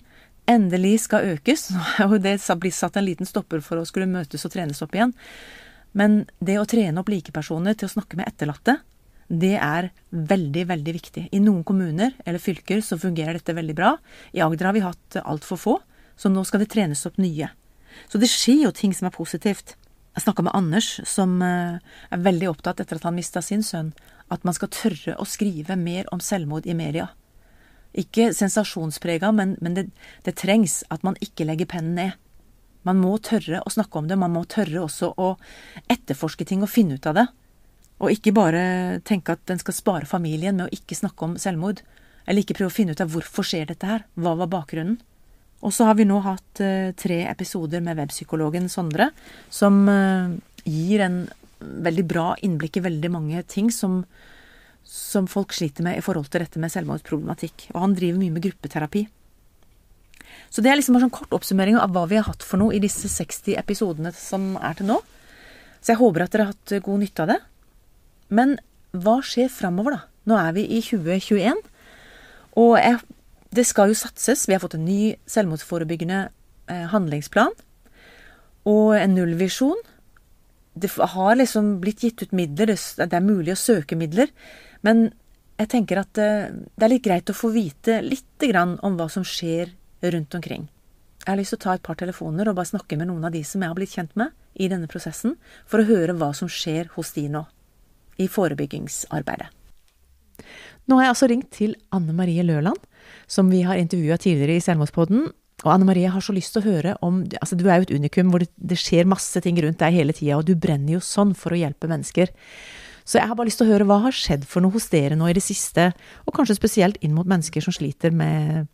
endelig 0.50 1.02
skal 1.08 1.34
økes. 1.36 1.70
Nå 2.00 2.12
er 2.18 2.24
det 2.24 2.38
blitt 2.62 2.78
satt 2.78 3.00
en 3.00 3.08
liten 3.08 3.30
stopper 3.30 3.64
for 3.66 3.82
å 3.82 3.88
skulle 3.88 4.10
møtes 4.10 4.46
og 4.46 4.54
trenes 4.54 4.82
opp 4.84 4.96
igjen. 4.98 5.14
Men 5.98 6.24
det 6.40 6.58
å 6.60 6.68
trene 6.70 7.02
opp 7.02 7.12
likepersoner 7.12 7.76
til 7.76 7.90
å 7.90 7.96
snakke 7.96 8.20
med 8.20 8.30
etterlatte, 8.32 8.78
det 9.32 9.56
er 9.64 9.90
veldig, 10.12 10.66
veldig 10.68 10.94
viktig. 10.96 11.24
I 11.32 11.40
noen 11.40 11.64
kommuner 11.68 12.14
eller 12.26 12.42
fylker 12.44 12.84
så 12.84 13.00
fungerer 13.00 13.40
dette 13.40 13.56
veldig 13.56 13.76
bra. 13.76 13.96
I 14.36 14.44
Agder 14.44 14.70
har 14.70 14.76
vi 14.76 14.84
hatt 14.84 15.20
altfor 15.24 15.60
få, 15.60 15.76
så 16.20 16.32
nå 16.32 16.44
skal 16.48 16.64
det 16.64 16.72
trenes 16.74 17.06
opp 17.08 17.20
nye. 17.22 17.48
Så 18.12 18.20
det 18.20 18.32
skjer 18.32 18.66
jo 18.66 18.74
ting 18.76 18.96
som 18.96 19.08
er 19.08 19.16
positivt. 19.16 19.76
Jeg 20.12 20.26
snakka 20.26 20.44
med 20.44 20.56
Anders, 20.56 20.98
som 21.08 21.38
eh, 21.44 21.80
er 22.12 22.24
veldig 22.24 22.50
opptatt 22.52 22.84
etter 22.84 23.00
at 23.00 23.08
han 23.08 23.16
mista 23.16 23.44
sin 23.44 23.64
sønn, 23.64 23.94
at 24.32 24.46
man 24.48 24.56
skal 24.56 24.72
tørre 24.72 25.18
å 25.20 25.28
skrive 25.28 25.76
mer 25.80 26.08
om 26.16 26.24
selvmord 26.24 26.68
i 26.70 26.76
media. 26.78 27.10
Ikke 27.92 28.30
sensasjonsprega, 28.36 29.34
men, 29.36 29.58
men 29.60 29.76
det, 29.76 29.86
det, 30.24 30.38
trengs 30.40 30.82
at 30.94 31.04
man 31.04 31.18
ikke 31.24 31.48
legger 31.48 31.70
pennen 31.74 31.98
ned. 32.00 32.18
Man 32.88 33.02
må 33.04 33.18
tørre 33.22 33.60
å 33.62 33.74
snakke 33.74 34.00
om 34.00 34.08
det, 34.10 34.18
man 34.18 34.34
må 34.34 34.46
tørre 34.50 34.86
også 34.86 35.12
å 35.22 35.34
etterforske 35.92 36.48
ting 36.48 36.64
og 36.64 36.72
finne 36.72 36.98
ut 36.98 37.10
av 37.12 37.20
det. 37.20 37.28
Og 38.02 38.16
ikke 38.16 38.34
bare 38.34 38.64
tenke 39.06 39.36
at 39.36 39.44
den 39.52 39.60
skal 39.62 39.76
spare 39.78 40.10
familien 40.10 40.58
med 40.58 40.70
å 40.70 40.74
ikke 40.74 40.98
snakke 40.98 41.28
om 41.28 41.36
selvmord. 41.38 41.84
Eller 42.26 42.42
ikke 42.42 42.58
prøve 42.58 42.72
å 42.72 42.74
finne 42.74 42.96
ut 42.96 43.04
av 43.04 43.12
hvorfor 43.14 43.46
skjer 43.46 43.70
dette 43.70 43.86
her, 43.86 44.08
hva 44.18 44.34
var 44.40 44.50
bakgrunnen. 44.50 44.98
Og 45.62 45.76
så 45.76 45.86
har 45.86 46.00
vi 46.00 46.08
nå 46.10 46.18
hatt 46.26 46.62
uh, 46.64 46.90
tre 46.98 47.20
episoder 47.30 47.84
med 47.86 48.00
webpsykologen 48.00 48.66
Sondre, 48.72 49.12
som 49.54 49.84
uh, 49.86 50.34
gir 50.66 51.04
en 51.06 51.20
veldig 51.62 52.06
bra 52.10 52.28
innblikk 52.44 52.80
i 52.80 52.86
veldig 52.86 53.12
mange 53.14 53.42
ting 53.50 53.72
som, 53.74 54.02
som 54.88 55.30
folk 55.30 55.54
sliter 55.56 55.86
med 55.86 56.00
i 56.00 56.04
forhold 56.06 56.32
til 56.32 56.44
dette 56.44 56.62
med 56.62 56.74
selvmordsproblematikk. 56.74 57.70
Og 57.74 57.82
han 57.86 57.98
driver 57.98 58.22
mye 58.22 58.36
med 58.36 58.46
gruppeterapi. 58.46 59.06
Så 60.52 60.64
det 60.64 60.72
er 60.72 60.80
liksom 60.80 60.98
en 60.98 61.06
sånn 61.06 61.14
kort 61.14 61.34
oppsummering 61.36 61.78
av 61.80 61.94
hva 61.96 62.04
vi 62.12 62.20
har 62.20 62.28
hatt 62.28 62.44
for 62.44 62.60
noe 62.62 62.76
i 62.76 62.82
disse 62.84 63.10
60 63.12 63.56
episodene 63.60 64.12
som 64.16 64.54
er 64.60 64.76
til 64.78 64.90
nå. 64.90 65.00
Så 65.82 65.94
jeg 65.94 66.02
håper 66.02 66.26
at 66.26 66.34
dere 66.34 66.48
har 66.48 66.54
hatt 66.56 66.74
god 66.86 67.02
nytte 67.02 67.24
av 67.24 67.32
det. 67.32 67.40
Men 68.32 68.58
hva 68.92 69.20
skjer 69.26 69.52
framover, 69.52 69.96
da? 69.96 70.02
Nå 70.30 70.38
er 70.38 70.52
vi 70.56 70.66
i 70.78 70.82
2021. 70.84 71.62
Og 72.62 72.76
jeg, 72.78 73.00
det 73.56 73.66
skal 73.68 73.92
jo 73.92 73.98
satses. 73.98 74.46
Vi 74.48 74.56
har 74.56 74.62
fått 74.64 74.76
en 74.78 74.86
ny 74.86 75.16
selvmordsforebyggende 75.32 76.20
eh, 76.28 76.86
handlingsplan. 76.92 77.56
Og 78.70 78.94
en 79.00 79.16
nullvisjon 79.18 79.80
det 80.82 80.92
har 81.14 81.38
liksom 81.38 81.76
blitt 81.84 82.04
gitt 82.04 82.24
ut 82.24 82.36
midler, 82.36 82.74
det 82.74 83.14
er 83.14 83.26
mulig 83.26 83.54
å 83.54 83.60
søke 83.60 83.98
midler. 84.00 84.32
Men 84.86 85.10
jeg 85.62 85.70
tenker 85.70 86.02
at 86.02 86.18
eh, 86.22 86.50
det 86.50 86.86
er 86.86 86.94
litt 86.94 87.06
greit 87.06 87.30
å 87.30 87.38
få 87.38 87.52
vite 87.54 88.00
litt 88.06 88.28
om 88.82 88.96
hva 88.98 89.06
som 89.10 89.24
skjer 89.24 89.70
rundt 90.02 90.36
omkring. 90.36 90.66
Jeg 91.22 91.30
har 91.30 91.38
lyst 91.38 91.54
til 91.54 91.60
å 91.60 91.64
ta 91.68 91.74
et 91.78 91.84
par 91.86 91.98
telefoner 92.00 92.50
og 92.50 92.56
bare 92.58 92.72
snakke 92.72 92.98
med 92.98 93.12
noen 93.12 93.28
av 93.28 93.34
de 93.36 93.44
som 93.46 93.62
jeg 93.62 93.70
har 93.70 93.78
blitt 93.78 93.94
kjent 93.94 94.16
med 94.18 94.34
i 94.58 94.70
denne 94.72 94.90
prosessen, 94.90 95.36
for 95.70 95.82
å 95.82 95.86
høre 95.86 96.16
hva 96.18 96.32
som 96.34 96.50
skjer 96.50 96.90
hos 96.96 97.14
de 97.14 97.28
nå, 97.30 97.44
i 98.18 98.26
forebyggingsarbeidet. 98.28 99.52
Nå 100.90 100.98
har 100.98 101.06
jeg 101.06 101.14
altså 101.14 101.30
ringt 101.30 101.52
til 101.54 101.76
Anne 101.94 102.16
Marie 102.18 102.42
Løland, 102.44 102.82
som 103.30 103.52
vi 103.54 103.62
har 103.68 103.78
intervjua 103.78 104.18
tidligere 104.18 104.58
i 104.58 104.66
Selvmordspodden, 104.66 105.30
og 105.62 105.72
Anne 105.74 105.86
Marie 105.86 106.10
har 106.10 106.24
så 106.26 106.34
lyst 106.34 106.56
til 106.56 106.64
å 106.64 106.70
høre 106.72 106.94
om 107.06 107.22
altså 107.38 107.58
Du 107.58 107.68
er 107.68 107.80
jo 107.80 107.88
et 107.90 107.96
unikum 108.02 108.32
hvor 108.34 108.42
det, 108.42 108.50
det 108.58 108.80
skjer 108.82 109.10
masse 109.10 109.42
ting 109.44 109.60
rundt 109.62 109.82
deg 109.82 109.98
hele 109.98 110.16
tida, 110.18 110.40
og 110.40 110.48
du 110.48 110.56
brenner 110.58 110.98
jo 110.98 111.02
sånn 111.06 111.36
for 111.38 111.54
å 111.54 111.60
hjelpe 111.60 111.90
mennesker. 111.92 112.34
Så 113.06 113.20
jeg 113.20 113.30
har 113.30 113.38
bare 113.38 113.50
lyst 113.50 113.62
til 113.62 113.70
å 113.70 113.74
høre 113.74 113.88
hva 113.90 114.00
har 114.06 114.16
skjedd 114.16 114.46
for 114.50 114.64
noe 114.64 114.74
hos 114.74 114.90
dere 114.92 115.18
nå 115.18 115.30
i 115.30 115.36
det 115.38 115.44
siste, 115.46 115.92
og 116.26 116.36
kanskje 116.38 116.58
spesielt 116.58 117.02
inn 117.06 117.14
mot 117.18 117.30
mennesker 117.30 117.66
som 117.66 117.76
sliter 117.76 118.14
med, 118.14 118.70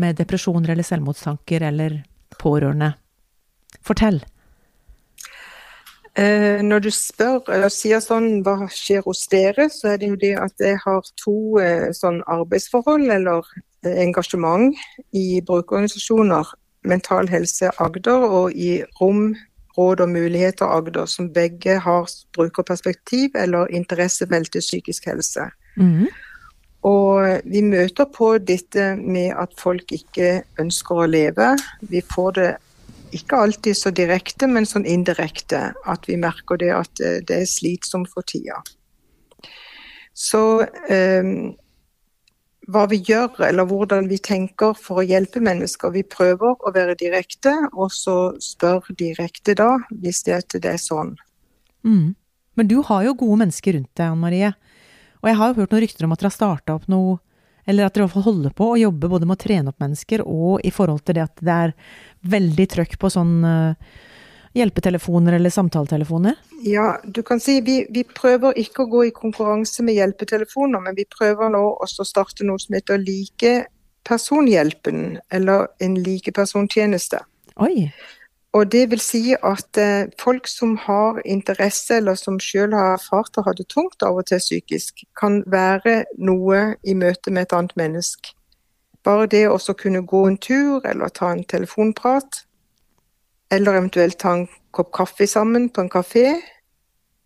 med 0.00 0.20
depresjoner 0.20 0.74
eller 0.74 0.86
selvmordstanker 0.86 1.64
eller 1.70 2.00
pårørende. 2.40 2.92
Fortell. 3.86 4.20
Eh, 6.18 6.60
når 6.66 6.84
du 6.84 6.90
spør 6.90 7.46
eller 7.54 7.70
sier 7.70 8.02
sånn 8.02 8.40
hva 8.44 8.66
skjer 8.74 9.04
hos 9.06 9.22
dere, 9.30 9.68
så 9.70 9.92
er 9.92 10.00
det 10.02 10.10
jo 10.10 10.18
det 10.20 10.34
at 10.42 10.64
jeg 10.64 10.80
har 10.82 11.06
to 11.22 11.36
eh, 11.62 11.92
sånn 11.96 12.18
arbeidsforhold 12.26 13.12
eller 13.14 13.46
engasjement 13.84 14.76
i 15.16 15.40
brukerorganisasjoner, 15.46 16.54
Mental 16.84 17.28
Helse 17.28 17.70
Agder 17.80 18.26
og 18.28 18.52
i 18.56 18.82
Rom 19.00 19.34
Råd 19.78 20.00
og 20.00 20.08
Muligheter 20.08 20.66
Agder, 20.66 21.06
som 21.06 21.30
begge 21.32 21.78
har 21.78 22.08
brukerperspektiv 22.36 23.36
eller 23.38 23.66
interessefelt 23.66 24.52
til 24.52 24.60
psykisk 24.60 25.06
helse. 25.06 25.50
Mm. 25.76 26.08
Og 26.82 27.40
vi 27.44 27.60
møter 27.60 28.08
på 28.08 28.38
dette 28.38 28.94
med 28.96 29.36
at 29.36 29.52
folk 29.58 29.92
ikke 29.92 30.42
ønsker 30.60 31.02
å 31.02 31.08
leve. 31.08 31.52
Vi 31.80 32.00
får 32.00 32.36
det 32.38 32.50
ikke 33.12 33.40
alltid 33.44 33.76
så 33.76 33.92
direkte, 33.92 34.48
men 34.48 34.68
sånn 34.68 34.88
indirekte. 34.88 35.70
At 35.86 36.08
vi 36.08 36.16
merker 36.20 36.60
det 36.60 36.70
at 36.74 37.02
det 37.28 37.42
er 37.42 37.48
slitsomt 37.48 38.10
for 38.12 38.24
tida. 38.26 38.62
Så 40.16 40.42
um, 40.64 41.52
hva 42.70 42.86
vi 42.90 43.00
gjør 43.06 43.42
eller 43.48 43.66
hvordan 43.68 44.08
vi 44.10 44.18
tenker 44.22 44.74
for 44.78 45.00
å 45.00 45.06
hjelpe 45.06 45.42
mennesker. 45.42 45.92
Vi 45.94 46.04
prøver 46.06 46.54
å 46.54 46.72
være 46.74 46.96
direkte, 47.00 47.52
og 47.72 47.92
så 47.94 48.34
spør 48.42 48.92
direkte 48.98 49.56
da, 49.58 49.72
hvis 50.02 50.22
det, 50.26 50.42
er 50.60 50.80
sånn. 50.80 51.16
Mm. 51.86 52.14
Men 52.58 52.70
du 52.70 52.80
har 52.86 53.06
jo 53.06 53.16
gode 53.18 53.42
mennesker 53.44 53.78
rundt 53.78 53.92
deg, 53.94 54.06
Anne 54.06 54.22
Marie. 54.22 54.52
Og 55.20 55.30
jeg 55.30 55.38
har 55.40 55.50
jo 55.50 55.60
hørt 55.60 55.74
noen 55.74 55.84
rykter 55.84 56.06
om 56.06 56.14
at 56.14 56.22
dere 56.22 56.30
har 56.30 56.36
starta 56.36 56.76
opp 56.78 56.86
noe 56.90 57.18
eller 57.68 57.86
at 57.86 57.96
dere 57.96 58.22
holder 58.24 58.52
på 58.56 58.72
å 58.72 58.78
jobbe 58.80 59.10
både 59.12 59.26
med 59.28 59.36
å 59.36 59.40
trene 59.40 59.70
opp 59.70 59.82
mennesker 59.82 60.24
og 60.24 60.62
i 60.66 60.72
forhold 60.74 61.04
til 61.04 61.18
det 61.18 61.26
at 61.26 61.42
det 61.44 61.56
er 61.66 61.74
veldig 62.32 62.66
trøkk 62.72 62.96
på 63.00 63.10
sånn 63.12 63.34
uh, 63.44 63.90
hjelpetelefoner 64.52 65.32
eller 65.32 65.50
samtaletelefoner? 65.50 66.34
Ja, 66.66 67.00
du 67.04 67.22
kan 67.22 67.40
si 67.40 67.60
vi, 67.64 67.86
vi 67.90 68.04
prøver 68.04 68.58
ikke 68.58 68.82
å 68.84 68.90
gå 68.90 69.04
i 69.08 69.12
konkurranse 69.16 69.82
med 69.86 69.94
hjelpetelefoner, 69.96 70.80
men 70.84 70.94
vi 70.98 71.04
prøver 71.10 71.48
nå 71.54 71.62
også 71.84 72.02
å 72.04 72.08
starte 72.08 72.44
noe 72.46 72.58
som 72.62 72.74
heter 72.76 72.98
Likepersonhjelpen, 73.00 75.18
eller 75.32 75.66
en 75.80 75.94
likepersontjeneste. 76.04 77.18
Oi. 77.60 77.90
Og 78.52 78.72
det 78.72 78.88
vil 78.90 78.98
si 78.98 79.36
at 79.36 79.78
eh, 79.78 80.08
folk 80.18 80.48
som 80.50 80.74
har 80.82 81.20
interesse, 81.24 82.00
eller 82.00 82.16
som 82.18 82.40
selv 82.42 82.74
har 82.74 82.96
erfart 82.96 83.38
å 83.38 83.44
ha 83.46 83.54
det 83.54 83.68
tungt 83.70 84.02
av 84.02 84.18
og 84.18 84.26
til 84.26 84.42
psykisk, 84.42 85.04
kan 85.18 85.44
være 85.46 86.04
noe 86.18 86.74
i 86.82 86.96
møte 86.98 87.30
med 87.30 87.46
et 87.46 87.54
annet 87.54 87.76
menneske. 87.78 88.34
Bare 89.06 89.28
det 89.30 89.46
å 89.48 89.58
kunne 89.78 90.02
gå 90.02 90.24
en 90.26 90.36
tur, 90.36 90.82
eller 90.84 91.14
ta 91.14 91.30
en 91.32 91.44
telefonprat, 91.44 92.42
eller 93.50 93.80
eventuelt 93.80 94.18
ta 94.18 94.34
en 94.36 94.46
kopp 94.70 94.92
kaffe 94.94 95.26
sammen 95.26 95.68
på 95.74 95.84
en 95.84 95.90
kafé, 95.92 96.26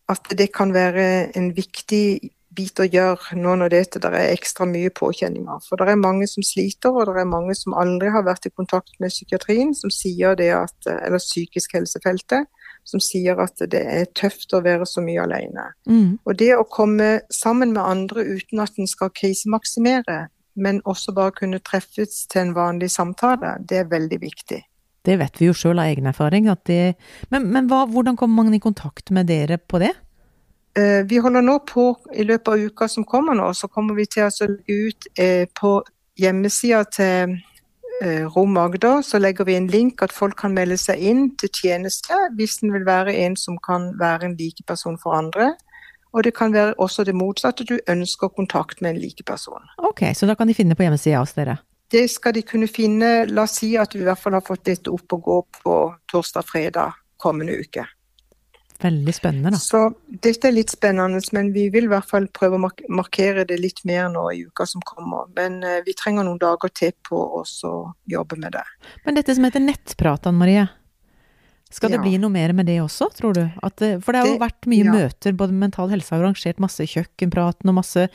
at 0.09 0.33
det 0.37 0.51
kan 0.53 0.73
være 0.75 1.37
en 1.37 1.51
viktig 1.57 2.07
bit 2.55 2.79
å 2.79 2.87
gjøre 2.87 3.37
nå 3.41 3.55
når 3.59 3.73
det 3.73 3.81
er 4.05 4.19
ekstra 4.31 4.67
mye 4.69 4.93
påkjenninger. 4.95 5.63
For 5.67 5.81
det 5.81 5.95
er 5.95 6.01
mange 6.01 6.29
som 6.31 6.45
sliter, 6.47 6.95
og 6.95 7.09
det 7.09 7.25
er 7.25 7.31
mange 7.31 7.57
som 7.59 7.75
aldri 7.79 8.13
har 8.15 8.27
vært 8.27 8.47
i 8.47 8.53
kontakt 8.55 8.95
med 9.03 9.13
psykiatrien, 9.13 9.75
som 9.75 9.93
sier 9.93 10.37
det 10.39 10.53
at, 10.55 10.77
eller 10.93 11.23
psykisk 11.23 11.75
helsefeltet, 11.79 12.47
som 12.85 13.01
sier 13.01 13.41
at 13.41 13.65
det 13.73 13.81
er 13.81 14.11
tøft 14.17 14.53
å 14.55 14.63
være 14.65 14.87
så 14.87 15.03
mye 15.05 15.25
alene. 15.25 15.71
Mm. 15.89 16.21
Og 16.25 16.37
det 16.39 16.53
å 16.57 16.69
komme 16.69 17.25
sammen 17.33 17.73
med 17.73 17.83
andre 17.83 18.27
uten 18.37 18.61
at 18.63 18.79
en 18.79 18.91
skal 18.91 19.13
krisemaksimere, 19.17 20.27
men 20.55 20.83
også 20.87 21.15
bare 21.17 21.35
kunne 21.35 21.63
treffes 21.65 22.27
til 22.31 22.45
en 22.45 22.55
vanlig 22.55 22.93
samtale, 22.93 23.57
det 23.67 23.83
er 23.83 23.91
veldig 23.91 24.21
viktig. 24.23 24.61
Det 25.05 25.19
vet 25.21 25.41
vi 25.41 25.51
jo 25.51 25.57
sjøl 25.57 25.79
av 25.83 25.91
egen 25.93 26.09
erfaring. 26.09 26.49
Det, 26.65 26.95
men, 27.33 27.51
men 27.53 27.69
hva, 27.69 27.85
hvordan 27.91 28.17
kommer 28.17 28.45
man 28.45 28.57
i 28.57 28.63
kontakt 28.63 29.13
med 29.13 29.29
dere 29.29 29.59
på 29.61 29.83
det? 29.83 29.93
Eh, 30.79 31.05
vi 31.07 31.21
holder 31.23 31.45
nå 31.45 31.59
på, 31.69 31.91
i 32.15 32.25
løpet 32.27 32.49
av 32.49 32.63
uka 32.71 32.89
som 32.89 33.05
kommer 33.07 33.37
nå, 33.39 33.53
så 33.55 33.69
kommer 33.69 33.95
vi 33.95 34.09
til 34.11 34.25
å 34.27 34.49
legge 34.49 34.79
ut 34.89 35.11
eh, 35.21 35.45
på 35.55 35.77
hjemmesida 36.19 36.81
til 36.91 37.37
eh, 38.03 38.25
Rom 38.35 38.57
Agder, 38.59 39.05
så 39.07 39.21
legger 39.23 39.47
vi 39.47 39.55
en 39.59 39.69
link 39.71 40.03
at 40.03 40.15
folk 40.15 40.39
kan 40.41 40.57
melde 40.57 40.79
seg 40.81 40.99
inn 40.99 41.29
til 41.39 41.53
tjeneste 41.55 42.19
hvis 42.39 42.59
en 42.65 42.75
vil 42.75 42.87
være 42.89 43.15
en 43.27 43.39
som 43.39 43.61
kan 43.63 43.93
være 44.01 44.31
en 44.31 44.37
likeperson 44.41 44.99
for 45.03 45.15
andre. 45.19 45.53
Og 46.15 46.27
det 46.27 46.35
kan 46.35 46.55
være 46.55 46.75
også 46.79 47.05
det 47.07 47.15
motsatte, 47.15 47.67
du 47.67 47.79
ønsker 47.91 48.31
kontakt 48.35 48.83
med 48.83 48.95
en 48.95 49.01
likeperson. 49.03 49.71
Ok, 49.79 50.09
så 50.15 50.27
da 50.31 50.35
kan 50.39 50.51
de 50.51 50.59
finne 50.59 50.75
på 50.79 50.87
hjemmesida 50.87 51.23
hos 51.23 51.35
dere? 51.39 51.59
Det 51.95 52.09
skal 52.11 52.35
de 52.35 52.43
kunne 52.43 52.67
finne. 52.67 53.11
La 53.31 53.45
oss 53.47 53.61
si 53.61 53.77
at 53.79 53.93
du 53.95 54.01
i 54.01 54.07
hvert 54.07 54.19
fall 54.19 54.35
har 54.35 54.43
fått 54.43 54.65
dette 54.67 54.91
opp 54.91 55.15
og 55.15 55.29
gå 55.29 55.37
på 55.61 55.75
torsdag-fredag 56.11 56.97
kommende 57.23 57.55
uke. 57.63 57.85
Veldig 58.83 59.15
spennende, 59.15 59.53
da. 59.55 59.61
Så 59.63 59.85
dette 60.09 60.49
er 60.51 60.57
litt 60.57 60.73
spennende, 60.75 61.21
men 61.33 61.53
vi 61.55 61.69
vil 61.73 61.87
i 61.87 61.93
hvert 61.93 62.09
fall 62.11 62.27
prøve 62.35 62.59
å 62.59 62.65
markere 62.99 63.47
det 63.47 63.61
litt 63.63 63.85
mer 63.87 64.09
nå 64.13 64.27
i 64.35 64.43
uka 64.49 64.67
som 64.67 64.83
kommer. 64.85 65.31
Men 65.39 65.61
uh, 65.63 65.79
vi 65.87 65.95
trenger 65.97 66.27
noen 66.27 66.41
dager 66.43 66.73
til 66.75 66.91
på 67.07 67.21
å 67.39 67.45
jobbe 68.11 68.41
med 68.43 68.59
det. 68.59 68.65
Men 69.07 69.21
dette 69.21 69.39
som 69.39 69.47
heter 69.47 69.63
nettprat, 69.63 70.27
Anne 70.27 70.43
Marie. 70.43 70.67
Skal 71.75 71.91
det 71.91 71.99
Ja. 71.99 72.03
bli 72.05 72.19
noe 72.23 72.31
mer 72.31 72.53
med 72.55 72.69
det 72.71 72.77
også, 72.79 73.09
tror 73.19 73.35
du? 73.35 73.43
At, 73.67 73.83
for 74.05 74.15
det 74.15 74.21
har 74.23 74.29
jo 74.31 74.39
vært 74.39 74.69
mye 74.71 74.85
ja. 74.87 74.93
møter, 74.95 75.35
både 75.35 75.57
Mental 75.59 75.91
Helse 75.91 76.15
har 76.15 76.23
arrangert 76.23 76.61
masse 76.63 76.87
kjøkkenpraten 76.87 77.73
og 77.73 77.75
masse 77.81 78.07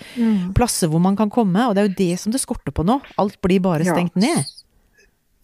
plasser 0.55 0.87
hvor 0.87 1.03
man 1.03 1.17
kan 1.19 1.29
komme, 1.33 1.67
og 1.67 1.75
det 1.75 1.83
er 1.83 1.89
jo 1.89 1.97
det 1.99 2.13
som 2.23 2.31
det 2.31 2.39
skorter 2.39 2.71
på 2.71 2.85
nå. 2.87 3.01
Alt 3.19 3.41
blir 3.43 3.59
bare 3.59 3.83
Ja. 3.83 3.93
stengt 3.97 4.15
ned. 4.15 4.45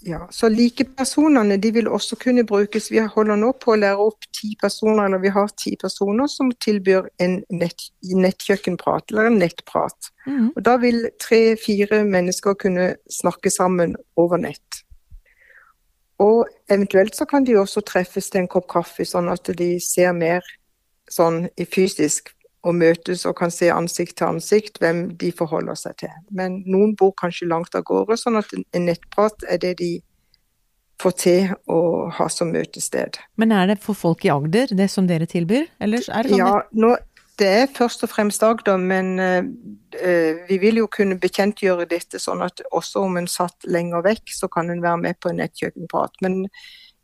Ja, 0.05 0.27
så 0.29 0.45
likepersonene 0.53 1.57
de 1.59 1.71
vil 1.73 1.87
også 1.89 2.15
kunne 2.21 2.43
brukes. 2.45 2.91
Vi 2.91 2.99
holder 3.01 3.39
nå 3.41 3.51
på 3.57 3.73
å 3.73 3.79
lære 3.79 3.97
opp 3.97 4.27
ti 4.37 4.55
personer, 4.61 5.07
eller 5.07 5.17
vi 5.17 5.31
har 5.33 5.47
ti 5.57 5.75
personer 5.81 6.27
som 6.29 6.51
tilbyr 6.61 7.07
en 7.19 7.39
nett, 7.49 7.87
nettkjøkkenprat, 8.03 9.09
eller 9.11 9.31
en 9.31 9.39
nettprat. 9.41 10.11
Mm. 10.27 10.51
Og 10.55 10.61
da 10.63 10.77
vil 10.77 11.07
tre-fire 11.19 12.03
mennesker 12.05 12.53
kunne 12.61 12.91
snakke 13.09 13.49
sammen 13.49 13.95
over 14.15 14.37
nett. 14.37 14.84
Og 16.23 16.47
eventuelt 16.71 17.15
så 17.15 17.25
kan 17.27 17.43
de 17.43 17.57
også 17.59 17.83
treffes 17.83 18.29
til 18.31 18.43
en 18.43 18.51
kopp 18.51 18.69
kaffe, 18.71 19.05
sånn 19.07 19.27
at 19.31 19.49
de 19.57 19.75
ser 19.83 20.13
mer 20.15 20.45
sånn 21.11 21.45
i 21.59 21.67
fysisk 21.67 22.31
og 22.65 22.77
møtes 22.79 23.25
og 23.29 23.35
kan 23.37 23.51
se 23.53 23.69
ansikt 23.69 24.17
til 24.17 24.31
ansikt 24.31 24.79
hvem 24.81 25.05
de 25.21 25.29
forholder 25.35 25.77
seg 25.77 25.99
til. 26.01 26.13
Men 26.33 26.61
noen 26.65 26.95
bor 26.97 27.13
kanskje 27.19 27.49
langt 27.51 27.75
av 27.77 27.85
gårde, 27.85 28.17
sånn 28.17 28.39
at 28.39 28.51
en 28.55 28.87
nettprat 28.87 29.45
er 29.51 29.61
det 29.61 29.75
de 29.83 29.91
får 31.01 31.15
til 31.19 31.51
å 31.69 31.79
ha 32.15 32.27
som 32.31 32.53
møtested. 32.55 33.19
Men 33.35 33.51
er 33.51 33.73
det 33.73 33.81
for 33.83 33.97
folk 33.97 34.25
i 34.25 34.31
Agder, 34.33 34.71
det 34.71 34.87
som 34.91 35.09
dere 35.09 35.27
tilbyr? 35.29 35.67
Eller 35.83 36.07
er 36.07 36.25
det 36.25 36.33
sånn 36.33 36.41
Ja, 36.41 36.63
nå, 36.71 36.95
det 37.39 37.47
er 37.47 37.67
først 37.75 38.03
og 38.05 38.11
fremst 38.11 38.43
Agder, 38.43 38.77
men 38.77 39.19
eh, 39.19 39.43
eh, 39.99 40.41
vi 40.49 40.57
vil 40.61 40.79
jo 40.83 40.87
kunne 40.91 41.17
bekjentgjøre 41.19 41.87
dette 41.91 42.19
sånn 42.21 42.43
at 42.45 42.63
også 42.71 43.03
om 43.05 43.19
en 43.19 43.29
satt 43.29 43.67
lenger 43.67 44.05
vekk, 44.05 44.31
så 44.31 44.49
kan 44.51 44.71
en 44.71 44.83
være 44.83 45.01
med 45.03 45.19
på 45.19 45.31
en 45.31 45.41
nettkjøkkenprat. 45.41 46.15
Men 46.23 46.45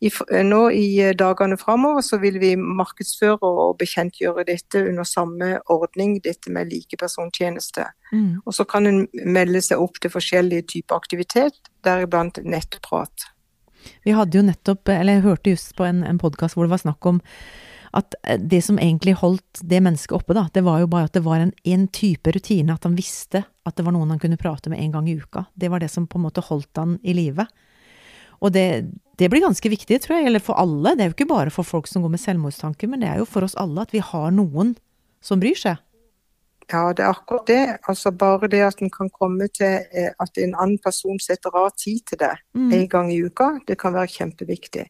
i, 0.02 0.10
eh, 0.10 0.44
nå 0.48 0.62
i 0.76 0.86
dagene 1.17 1.58
framover 1.60 2.06
så 2.06 2.20
vil 2.22 2.39
vi 2.41 2.54
markedsføre 2.60 3.39
og 3.44 3.76
bekjentgjøre 3.82 4.46
dette 4.48 4.84
under 4.88 5.08
samme 5.08 5.52
ordning, 5.74 6.17
dette 6.24 6.54
med 6.54 6.72
likepersontjeneste. 6.72 7.89
Mm. 8.13 8.39
Og 8.46 8.56
så 8.56 8.67
kan 8.67 8.88
en 8.88 9.04
melde 9.26 9.63
seg 9.65 9.84
opp 9.84 10.00
til 10.02 10.13
forskjellige 10.13 10.70
typer 10.76 11.02
aktivitet, 11.02 11.60
deriblant 11.84 12.39
nettprat. 12.46 13.28
Vi 14.06 14.13
hadde 14.13 14.38
jo 14.38 14.46
nettopp, 14.46 14.89
eller 14.94 15.17
jeg 15.17 15.26
hørte 15.26 15.54
just 15.56 15.76
på 15.76 15.88
en, 15.88 16.04
en 16.06 16.22
podkast 16.22 16.56
hvor 16.56 16.67
det 16.67 16.76
var 16.76 16.84
snakk 16.84 17.06
om 17.10 17.22
at 17.98 18.16
eh, 18.24 18.40
det 18.40 18.62
som 18.66 18.80
egentlig 18.80 19.18
holdt 19.20 19.62
det 19.64 19.82
mennesket 19.84 20.16
oppe, 20.16 20.36
da, 20.38 20.48
det 20.54 20.64
var 20.66 20.80
jo 20.84 20.90
bare 20.92 21.10
at 21.10 21.18
det 21.18 21.24
var 21.26 21.44
en, 21.44 21.54
en 21.64 21.88
type 21.88 22.32
rutine, 22.32 22.74
at 22.74 22.88
han 22.88 22.96
visste 22.98 23.44
at 23.68 23.78
det 23.78 23.86
var 23.86 23.96
noen 23.96 24.14
han 24.14 24.22
kunne 24.22 24.40
prate 24.42 24.72
med 24.72 24.80
en 24.82 24.94
gang 24.96 25.10
i 25.10 25.18
uka. 25.20 25.46
Det 25.54 25.70
var 25.72 25.84
det 25.84 25.92
som 25.94 26.08
på 26.08 26.20
en 26.20 26.26
måte 26.28 26.44
holdt 26.46 26.80
han 26.80 26.98
i 27.04 27.14
live. 27.18 27.46
Og 28.42 28.54
det, 28.56 28.66
det 29.22 29.30
blir 29.30 29.44
ganske 29.44 29.70
viktig, 29.70 30.00
tror 30.02 30.18
jeg, 30.18 30.32
eller 30.32 30.42
for 30.42 30.58
alle. 30.58 30.96
Det 30.96 31.04
er 31.04 31.12
jo 31.12 31.18
ikke 31.18 31.30
bare 31.30 31.54
for 31.54 31.68
folk 31.68 31.88
som 31.88 32.02
går 32.02 32.16
med 32.16 32.24
selvmordstanker, 32.24 32.90
men 32.90 33.04
det 33.04 33.12
er 33.12 33.22
jo 33.22 33.30
for 33.30 33.46
oss 33.46 33.58
alle 33.60 33.84
at 33.86 33.94
vi 33.94 34.02
har 34.02 34.32
noen 34.34 34.74
som 35.22 35.42
bryr 35.44 35.60
seg. 35.60 35.78
Ja, 36.72 36.88
det 36.96 37.04
er 37.04 37.12
akkurat 37.12 37.50
det. 37.52 37.62
Altså 37.92 38.14
Bare 38.16 38.48
det 38.48 38.62
at 38.64 38.82
en 38.82 38.90
kan 38.90 39.10
komme 39.12 39.50
til 39.52 39.84
eh, 39.92 40.10
at 40.24 40.38
en 40.40 40.56
annen 40.56 40.80
person 40.82 41.20
setter 41.20 41.54
av 41.58 41.74
tid 41.76 42.00
til 42.08 42.22
det 42.24 42.32
Mm. 42.56 42.72
en 42.74 42.88
gang 42.88 43.12
i 43.12 43.22
uka, 43.24 43.60
det 43.68 43.78
kan 43.78 43.94
være 43.94 44.08
kjempeviktig. 44.08 44.88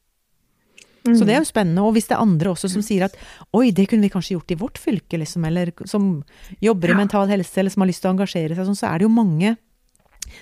Så 1.04 1.26
det 1.26 1.34
er 1.34 1.40
jo 1.42 1.48
spennende. 1.50 1.82
Og 1.82 1.96
hvis 1.96 2.06
det 2.08 2.14
er 2.18 2.22
andre 2.22 2.52
også 2.54 2.70
som 2.70 2.82
sier 2.86 3.04
at 3.08 3.16
oi, 3.58 3.72
det 3.72 3.88
kunne 3.90 4.06
vi 4.06 4.10
kanskje 4.14 4.36
gjort 4.38 4.52
i 4.54 4.58
vårt 4.60 4.78
fylke, 4.78 5.18
liksom, 5.18 5.46
eller 5.48 5.72
som 5.90 6.24
jobber 6.62 6.90
i 6.90 6.92
Ja. 6.94 6.98
mental 6.98 7.28
helse, 7.28 7.58
eller 7.58 7.72
som 7.74 7.82
har 7.82 7.88
lyst 7.90 8.02
til 8.04 8.12
å 8.12 8.16
engasjere 8.16 8.56
seg, 8.56 8.66
sånn, 8.70 8.78
så 8.78 8.88
er 8.94 9.00
det 9.00 9.08
jo 9.10 9.10
mange 9.10 9.58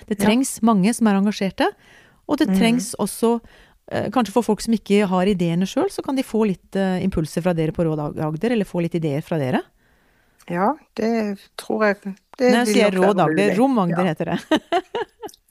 Det 0.06 0.18
Ja. 0.20 0.26
trengs 0.26 0.60
mange 0.62 0.92
som 0.94 1.06
er 1.08 1.14
engasjerte, 1.18 1.66
og 2.28 2.36
det 2.38 2.46
trengs 2.48 2.58
trengs 2.60 2.94
også 3.00 3.40
eh, 3.90 4.08
Kanskje 4.10 4.30
for 4.32 4.42
folk 4.42 4.60
som 4.60 4.74
ikke 4.74 5.04
har 5.08 5.24
ideene 5.26 5.66
sjøl, 5.66 5.88
så 5.90 6.04
kan 6.04 6.14
de 6.14 6.22
få 6.22 6.46
litt 6.46 6.76
eh, 6.76 7.00
impulser 7.02 7.42
fra 7.42 7.52
dere 7.54 7.72
på 7.72 7.82
Råd 7.82 8.20
Agder, 8.20 8.52
eller 8.52 8.64
få 8.68 8.82
litt 8.82 8.94
ideer 8.94 9.20
fra 9.22 9.36
dere. 9.38 9.62
Ja, 10.48 10.74
det 10.94 11.38
tror 11.56 11.86
jeg 11.88 12.00
det 12.38 12.52
Når 12.52 12.66
jeg 12.66 12.74
sier 12.74 12.90
Råd 13.00 13.18
Agder. 13.18 13.56
Rom 13.56 13.78
Agder 13.78 14.04
heter 14.04 14.24
det. 14.26 14.60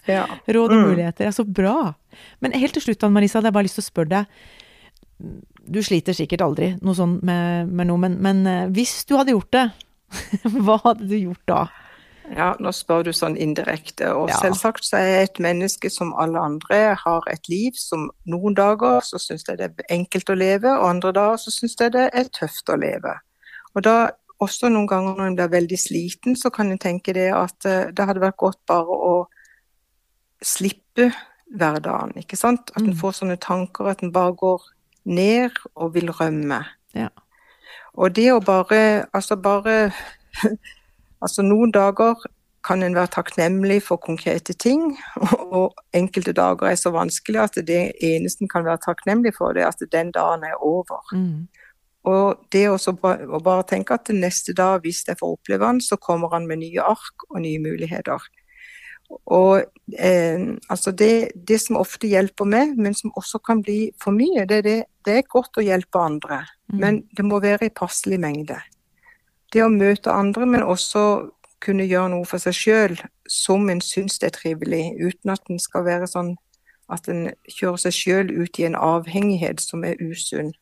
Ja. 0.07 0.25
Råd 0.47 0.71
og 0.71 0.77
Mm. 0.77 0.87
muligheter. 0.95 1.25
Ja, 1.25 1.31
så 1.31 1.43
bra. 1.45 1.95
Men 2.41 2.51
helt 2.53 2.73
til 2.73 2.81
slutt, 2.81 3.03
Anne 3.03 3.13
Marisa, 3.19 3.39
hadde 3.39 3.47
jeg 3.51 3.53
bare 3.53 3.63
lyst 3.67 3.75
til 3.75 3.83
å 3.83 3.91
spørre 3.91 4.09
deg. 4.09 4.25
Du 5.69 5.81
sliter 5.83 6.13
sikkert 6.15 6.41
aldri 6.41 6.71
noe 6.81 6.95
sånn 6.95 7.19
med, 7.27 7.67
med 7.69 7.87
noe, 7.89 7.97
men, 7.99 8.15
men 8.23 8.45
eh, 8.47 8.67
hvis 8.73 9.05
du 9.05 9.15
hadde 9.19 9.35
gjort 9.35 9.51
det, 9.51 9.65
hva 10.65 10.79
hadde 10.85 11.07
du 11.11 11.17
gjort 11.17 11.45
da? 11.49 11.67
ja, 12.29 12.51
nå 12.61 12.69
spør 12.77 13.07
du 13.07 13.09
sånn 13.13 13.33
indirekte. 13.41 14.11
Og 14.13 14.29
Ja. 14.29 14.35
selvsagt 14.37 14.85
så 14.85 14.97
er 14.99 15.07
jeg 15.07 15.23
et 15.29 15.39
menneske 15.41 15.89
som 15.89 16.11
alle 16.13 16.37
andre 16.39 16.93
har 17.03 17.23
et 17.31 17.49
liv 17.49 17.71
som 17.73 18.03
noen 18.29 18.53
dager 18.53 19.01
så 19.01 19.17
syns 19.17 19.47
jeg 19.49 19.57
det 19.57 19.65
er 19.71 19.95
enkelt 19.95 20.29
å 20.29 20.35
leve, 20.37 20.69
og 20.77 20.85
andre 20.91 21.11
dager 21.17 21.37
så 21.41 21.49
syns 21.55 21.73
jeg 21.81 21.91
det 21.95 22.03
er 22.13 22.29
tøft 22.29 22.69
å 22.69 22.77
leve. 22.77 23.15
Og 23.73 23.81
da 23.83 24.11
også 24.39 24.69
noen 24.69 24.85
ganger 24.87 25.17
når 25.17 25.25
en 25.31 25.35
blir 25.39 25.49
veldig 25.55 25.79
sliten, 25.81 26.35
så 26.37 26.51
kan 26.53 26.69
en 26.71 26.77
tenke 26.77 27.13
det 27.17 27.31
at 27.33 27.65
eh, 27.65 27.89
det 27.91 28.05
hadde 28.05 28.21
vært 28.21 28.37
godt 28.37 28.61
bare 28.69 28.99
å 29.09 29.15
slippe 30.45 31.09
hverdagen, 31.49 32.13
ikke 32.21 32.37
sant? 32.37 32.69
At 32.75 32.81
en 32.83 32.93
Mm. 32.93 32.99
får 33.01 33.11
sånne 33.23 33.39
tanker 33.41 33.89
at 33.89 34.03
en 34.03 34.11
bare 34.13 34.35
går 34.35 34.61
ned 35.09 35.57
og 35.75 35.93
vil 35.95 36.11
rømme. 36.13 36.63
Ja. 36.95 37.09
Og 37.97 38.15
det 38.15 38.29
å 38.33 38.41
bare, 38.43 39.05
altså 39.13 39.39
bare 39.39 39.89
Altså 41.19 41.43
noen 41.43 41.73
dager 41.75 42.15
kan 42.63 42.83
en 42.83 42.93
være 42.95 43.11
takknemlig 43.11 43.81
for 43.83 43.99
konkrete 43.99 44.53
ting, 44.55 44.93
og 45.57 45.75
enkelte 45.95 46.31
dager 46.31 46.69
er 46.69 46.77
så 46.79 46.93
vanskelig 46.95 47.41
at 47.43 47.59
det 47.67 47.79
eneste 47.99 48.45
en 48.45 48.51
kan 48.51 48.63
være 48.63 48.79
takknemlig 48.85 49.33
for, 49.35 49.51
det 49.51 49.65
er 49.65 49.73
at 49.73 49.83
den 49.91 50.13
dagen 50.15 50.45
er 50.47 50.55
over. 50.63 51.01
Mm. 51.11 51.49
Og 52.07 52.39
det 52.55 52.69
også 52.69 52.93
å 52.95 53.41
bare 53.43 53.67
tenke 53.67 53.97
at 53.99 54.11
neste 54.15 54.55
dag, 54.55 54.79
hvis 54.83 55.03
jeg 55.07 55.19
får 55.19 55.35
oppleve 55.35 55.65
den, 55.65 55.81
så 55.83 55.99
kommer 55.99 56.31
han 56.31 56.47
med 56.47 56.61
nye 56.63 56.85
ark 56.87 57.27
og 57.29 57.41
nye 57.43 57.59
muligheter. 57.59 58.23
Og 59.09 59.63
eh, 59.97 60.41
altså 60.69 60.91
det, 60.91 61.31
det, 61.47 61.59
som 61.61 61.79
ofte 61.81 62.09
hjelper 62.09 62.45
meg, 62.49 62.75
men 62.77 62.93
som 62.97 63.13
også 63.17 63.41
kan 63.45 63.63
bli 63.65 63.91
for 64.01 64.13
mye, 64.13 64.45
det, 64.49 64.63
det, 64.67 64.77
det 65.05 65.15
er 65.17 65.31
godt 65.31 65.57
å 65.57 65.65
hjelpe 65.65 66.01
andre. 66.01 66.43
Mm. 66.69 66.77
Men 66.83 67.01
det 67.17 67.25
må 67.25 67.41
være 67.41 67.69
i 67.69 67.73
passelig 67.73 68.19
mengde. 68.21 68.59
Det 69.53 69.63
å 69.65 69.71
møte 69.73 70.13
andre, 70.13 70.45
men 70.45 70.65
også 70.65 71.05
kunne 71.63 71.87
gjøre 71.89 72.13
noe 72.13 72.27
for 72.29 72.41
seg 72.41 72.55
sjøl 72.55 72.99
som 73.29 73.65
en 73.69 73.81
syns 73.83 74.19
det 74.21 74.29
er 74.29 74.37
trivelig, 74.37 74.83
uten 75.01 75.33
at 75.33 75.49
en 75.49 75.59
skal 75.61 75.85
være 75.87 76.07
sånn 76.09 76.35
at 76.89 77.09
en 77.11 77.27
kjører 77.49 77.81
seg 77.83 77.95
sjøl 77.95 78.31
ut 78.33 78.59
i 78.61 78.65
en 78.65 78.77
avhengighet 78.77 79.61
som 79.61 79.83
er 79.85 79.99
usunn. 80.01 80.53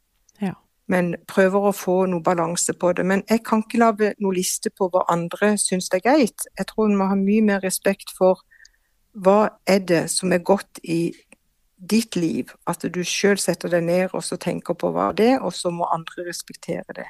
Men 0.88 1.16
prøver 1.28 1.68
å 1.68 1.76
få 1.76 1.98
noe 2.08 2.24
balanse 2.24 2.74
på 2.80 2.94
det. 2.96 3.04
Men 3.06 3.24
jeg 3.28 3.44
kan 3.48 3.64
ikke 3.64 3.82
lage 3.82 4.14
noe 4.24 4.38
liste 4.38 4.72
på 4.72 4.88
hva 4.94 5.04
andre 5.12 5.56
syns 5.60 5.90
er 5.94 6.04
greit. 6.04 6.48
Jeg 6.58 6.70
tror 6.70 6.88
en 6.88 6.98
må 7.00 7.10
ha 7.10 7.18
mye 7.20 7.44
mer 7.44 7.64
respekt 7.66 8.14
for 8.16 8.44
hva 9.18 9.50
er 9.68 9.82
det 9.84 10.06
som 10.14 10.32
er 10.32 10.46
godt 10.46 10.80
i 10.84 11.12
ditt 11.78 12.16
liv. 12.16 12.54
At 12.70 12.86
du 12.88 13.02
sjøl 13.04 13.40
setter 13.42 13.72
deg 13.74 13.86
ned 13.88 14.16
og 14.16 14.24
så 14.26 14.40
tenker 14.42 14.78
på 14.80 14.94
hva 14.96 15.12
det 15.18 15.34
er, 15.36 15.44
og 15.44 15.54
så 15.56 15.74
må 15.74 15.90
andre 15.92 16.28
respektere 16.30 16.96
det. 16.96 17.10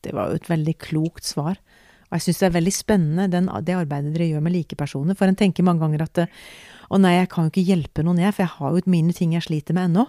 Det 0.00 0.14
var 0.16 0.30
jo 0.30 0.40
et 0.40 0.50
veldig 0.50 0.76
klokt 0.80 1.26
svar. 1.28 1.58
Og 2.10 2.16
jeg 2.18 2.26
syns 2.26 2.40
det 2.40 2.46
er 2.48 2.56
veldig 2.56 2.74
spennende 2.74 3.28
den, 3.30 3.50
det 3.66 3.76
arbeidet 3.76 4.14
dere 4.14 4.30
gjør 4.32 4.42
med 4.42 4.54
likepersoner. 4.56 5.18
For 5.18 5.30
en 5.30 5.38
tenker 5.38 5.66
mange 5.66 5.84
ganger 5.84 6.06
at 6.08 6.24
å 6.90 6.98
nei, 6.98 7.20
jeg 7.20 7.28
kan 7.30 7.46
jo 7.46 7.52
ikke 7.52 7.68
hjelpe 7.68 8.02
noen, 8.02 8.18
jeg, 8.18 8.34
for 8.34 8.46
jeg 8.46 8.54
har 8.56 8.74
jo 8.74 8.90
mine 8.90 9.14
ting 9.14 9.36
jeg 9.36 9.46
sliter 9.46 9.76
med 9.76 9.92
ennå. 9.92 10.08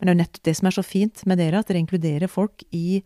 Men 0.00 0.08
det 0.08 0.12
er 0.12 0.16
jo 0.16 0.22
nettopp 0.22 0.48
det 0.48 0.56
som 0.56 0.70
er 0.70 0.76
så 0.76 0.84
fint 0.86 1.22
med 1.28 1.40
dere, 1.40 1.60
at 1.60 1.68
dere 1.68 1.82
inkluderer 1.82 2.30
folk 2.32 2.64
i, 2.72 3.02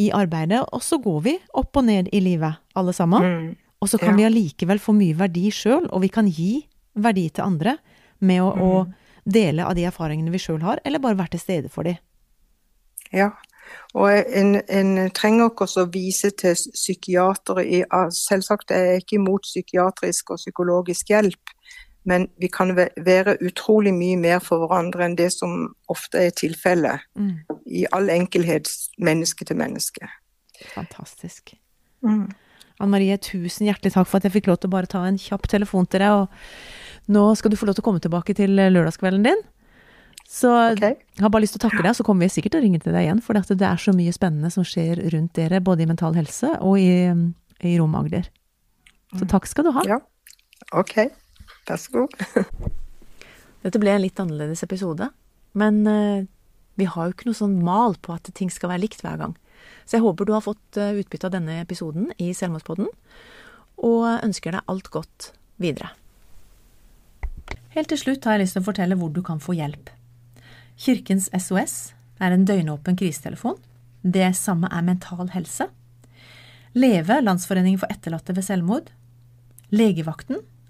i 0.00 0.08
arbeidet. 0.16 0.62
Og 0.72 0.82
så 0.82 0.98
går 1.02 1.20
vi 1.26 1.36
opp 1.52 1.76
og 1.80 1.86
ned 1.86 2.08
i 2.12 2.22
livet, 2.24 2.60
alle 2.74 2.96
sammen. 2.96 3.28
Mm, 3.28 3.50
og 3.84 3.92
så 3.92 4.00
kan 4.00 4.14
ja. 4.14 4.22
vi 4.22 4.28
allikevel 4.30 4.80
få 4.80 4.96
mye 4.96 5.16
verdi 5.18 5.50
sjøl, 5.52 5.90
og 5.90 6.04
vi 6.06 6.12
kan 6.12 6.28
gi 6.30 6.52
verdi 6.94 7.28
til 7.34 7.44
andre 7.44 7.76
med 8.24 8.40
å, 8.40 8.52
mm. 8.54 8.64
å 8.64 9.24
dele 9.24 9.66
av 9.66 9.76
de 9.76 9.84
erfaringene 9.88 10.32
vi 10.32 10.40
sjøl 10.40 10.62
har, 10.64 10.80
eller 10.84 11.02
bare 11.02 11.18
være 11.18 11.36
til 11.36 11.44
stede 11.44 11.72
for 11.72 11.88
dem. 11.88 12.00
Ja, 13.14 13.30
og 13.94 14.10
en, 14.10 14.56
en 14.68 15.10
trenger 15.14 15.50
ikke 15.50 15.66
også 15.68 15.86
vise 15.92 16.30
til 16.36 16.56
psykiatere 16.56 17.64
i 17.64 17.82
Selvsagt 18.14 18.72
er 18.74 18.88
jeg 18.88 19.04
ikke 19.04 19.18
imot 19.20 19.46
psykiatrisk 19.46 20.34
og 20.34 20.40
psykologisk 20.42 21.12
hjelp, 21.12 21.54
men 22.04 22.28
vi 22.40 22.50
kan 22.52 22.74
være 22.76 23.36
utrolig 23.44 23.94
mye 23.96 24.16
mer 24.20 24.40
for 24.44 24.64
hverandre 24.64 25.06
enn 25.06 25.16
det 25.18 25.30
som 25.32 25.70
ofte 25.92 26.26
er 26.26 26.34
tilfellet. 26.36 27.04
Mm. 27.16 27.36
I 27.64 27.86
all 27.96 28.12
enkelhet 28.12 28.68
menneske 29.00 29.46
til 29.48 29.58
menneske. 29.60 30.08
Fantastisk. 30.74 31.54
Mm. 32.04 32.28
Anne 32.82 32.90
Marie, 32.92 33.16
tusen 33.22 33.68
hjertelig 33.68 33.94
takk 33.94 34.08
for 34.10 34.18
at 34.18 34.28
jeg 34.28 34.34
fikk 34.36 34.50
lov 34.50 34.60
til 34.60 34.68
å 34.68 34.74
bare 34.76 34.90
ta 34.90 35.04
en 35.08 35.18
kjapp 35.20 35.48
telefon 35.50 35.88
til 35.88 36.04
deg. 36.04 36.24
Og 36.24 37.10
nå 37.14 37.24
skal 37.38 37.52
du 37.52 37.58
få 37.58 37.68
lov 37.68 37.78
til 37.78 37.84
å 37.84 37.88
komme 37.88 38.04
tilbake 38.04 38.36
til 38.36 38.56
lørdagskvelden 38.58 39.26
din. 39.30 39.44
Så 40.28 40.50
okay. 40.72 40.96
jeg 41.14 41.24
har 41.24 41.32
bare 41.32 41.44
lyst 41.44 41.56
til 41.56 41.62
å 41.62 41.66
takke 41.68 41.82
deg, 41.84 41.94
så 41.96 42.04
kommer 42.06 42.26
vi 42.26 42.32
sikkert 42.32 42.56
til 42.56 42.62
å 42.62 42.64
ringe 42.64 42.80
til 42.82 42.94
deg 42.96 43.06
igjen. 43.06 43.20
For 43.24 43.36
det 43.36 43.68
er 43.68 43.80
så 43.80 43.94
mye 43.96 44.12
spennende 44.14 44.50
som 44.52 44.66
skjer 44.66 45.04
rundt 45.14 45.36
dere, 45.38 45.62
både 45.64 45.84
i 45.84 45.88
Mental 45.88 46.16
Helse 46.16 46.56
og 46.64 46.80
i, 46.80 47.08
i 47.64 47.76
Rom 47.80 47.94
Agder. 48.00 48.28
Så 49.14 49.28
takk 49.30 49.46
skal 49.46 49.68
du 49.68 49.74
ha. 49.76 49.84
Ja, 49.88 50.00
ok. 50.74 51.06
Vær 51.68 51.80
så 51.80 51.94
god. 51.94 52.14
Dette 53.64 53.80
ble 53.80 53.94
en 53.94 54.02
litt 54.04 54.20
annerledes 54.20 54.64
episode, 54.66 55.08
men 55.56 55.80
uh, 55.88 56.26
vi 56.76 56.88
har 56.90 57.08
jo 57.08 57.14
ikke 57.14 57.30
noe 57.30 57.38
sånn 57.38 57.56
mal 57.64 57.96
på 58.04 58.12
at 58.16 58.28
ting 58.36 58.52
skal 58.52 58.74
være 58.74 58.84
likt 58.84 59.04
hver 59.04 59.20
gang. 59.20 59.34
Så 59.88 59.96
jeg 59.96 60.04
håper 60.04 60.28
du 60.28 60.34
har 60.36 60.44
fått 60.44 60.80
uh, 60.80 60.92
utbytte 61.00 61.30
av 61.30 61.36
denne 61.36 61.60
episoden 61.62 62.10
i 62.20 62.32
Selvmordspodden, 62.36 62.90
og 63.84 64.04
ønsker 64.20 64.54
deg 64.54 64.70
alt 64.70 64.90
godt 64.92 65.32
videre. 65.62 65.94
Helt 67.74 67.90
til 67.90 67.98
slutt 67.98 68.26
har 68.28 68.36
jeg 68.36 68.44
lyst 68.44 68.58
til 68.58 68.62
å 68.62 68.68
fortelle 68.68 68.98
hvor 68.98 69.10
du 69.10 69.22
kan 69.24 69.40
få 69.42 69.56
hjelp. 69.56 69.88
Kirkens 70.78 71.26
SOS 71.34 71.94
er 72.22 72.34
en 72.34 72.44
døgnåpen 72.46 72.98
krisetelefon. 72.98 73.56
Det 74.04 74.34
samme 74.38 74.68
er 74.70 74.84
Mental 74.86 75.30
Helse. 75.32 75.66
Leve, 76.74 77.20
Landsforeningen 77.22 77.80
for 77.80 77.90
etterlatte 77.90 78.34
ved 78.36 78.46
selvmord. 78.46 78.90
Legevakten 79.74 80.42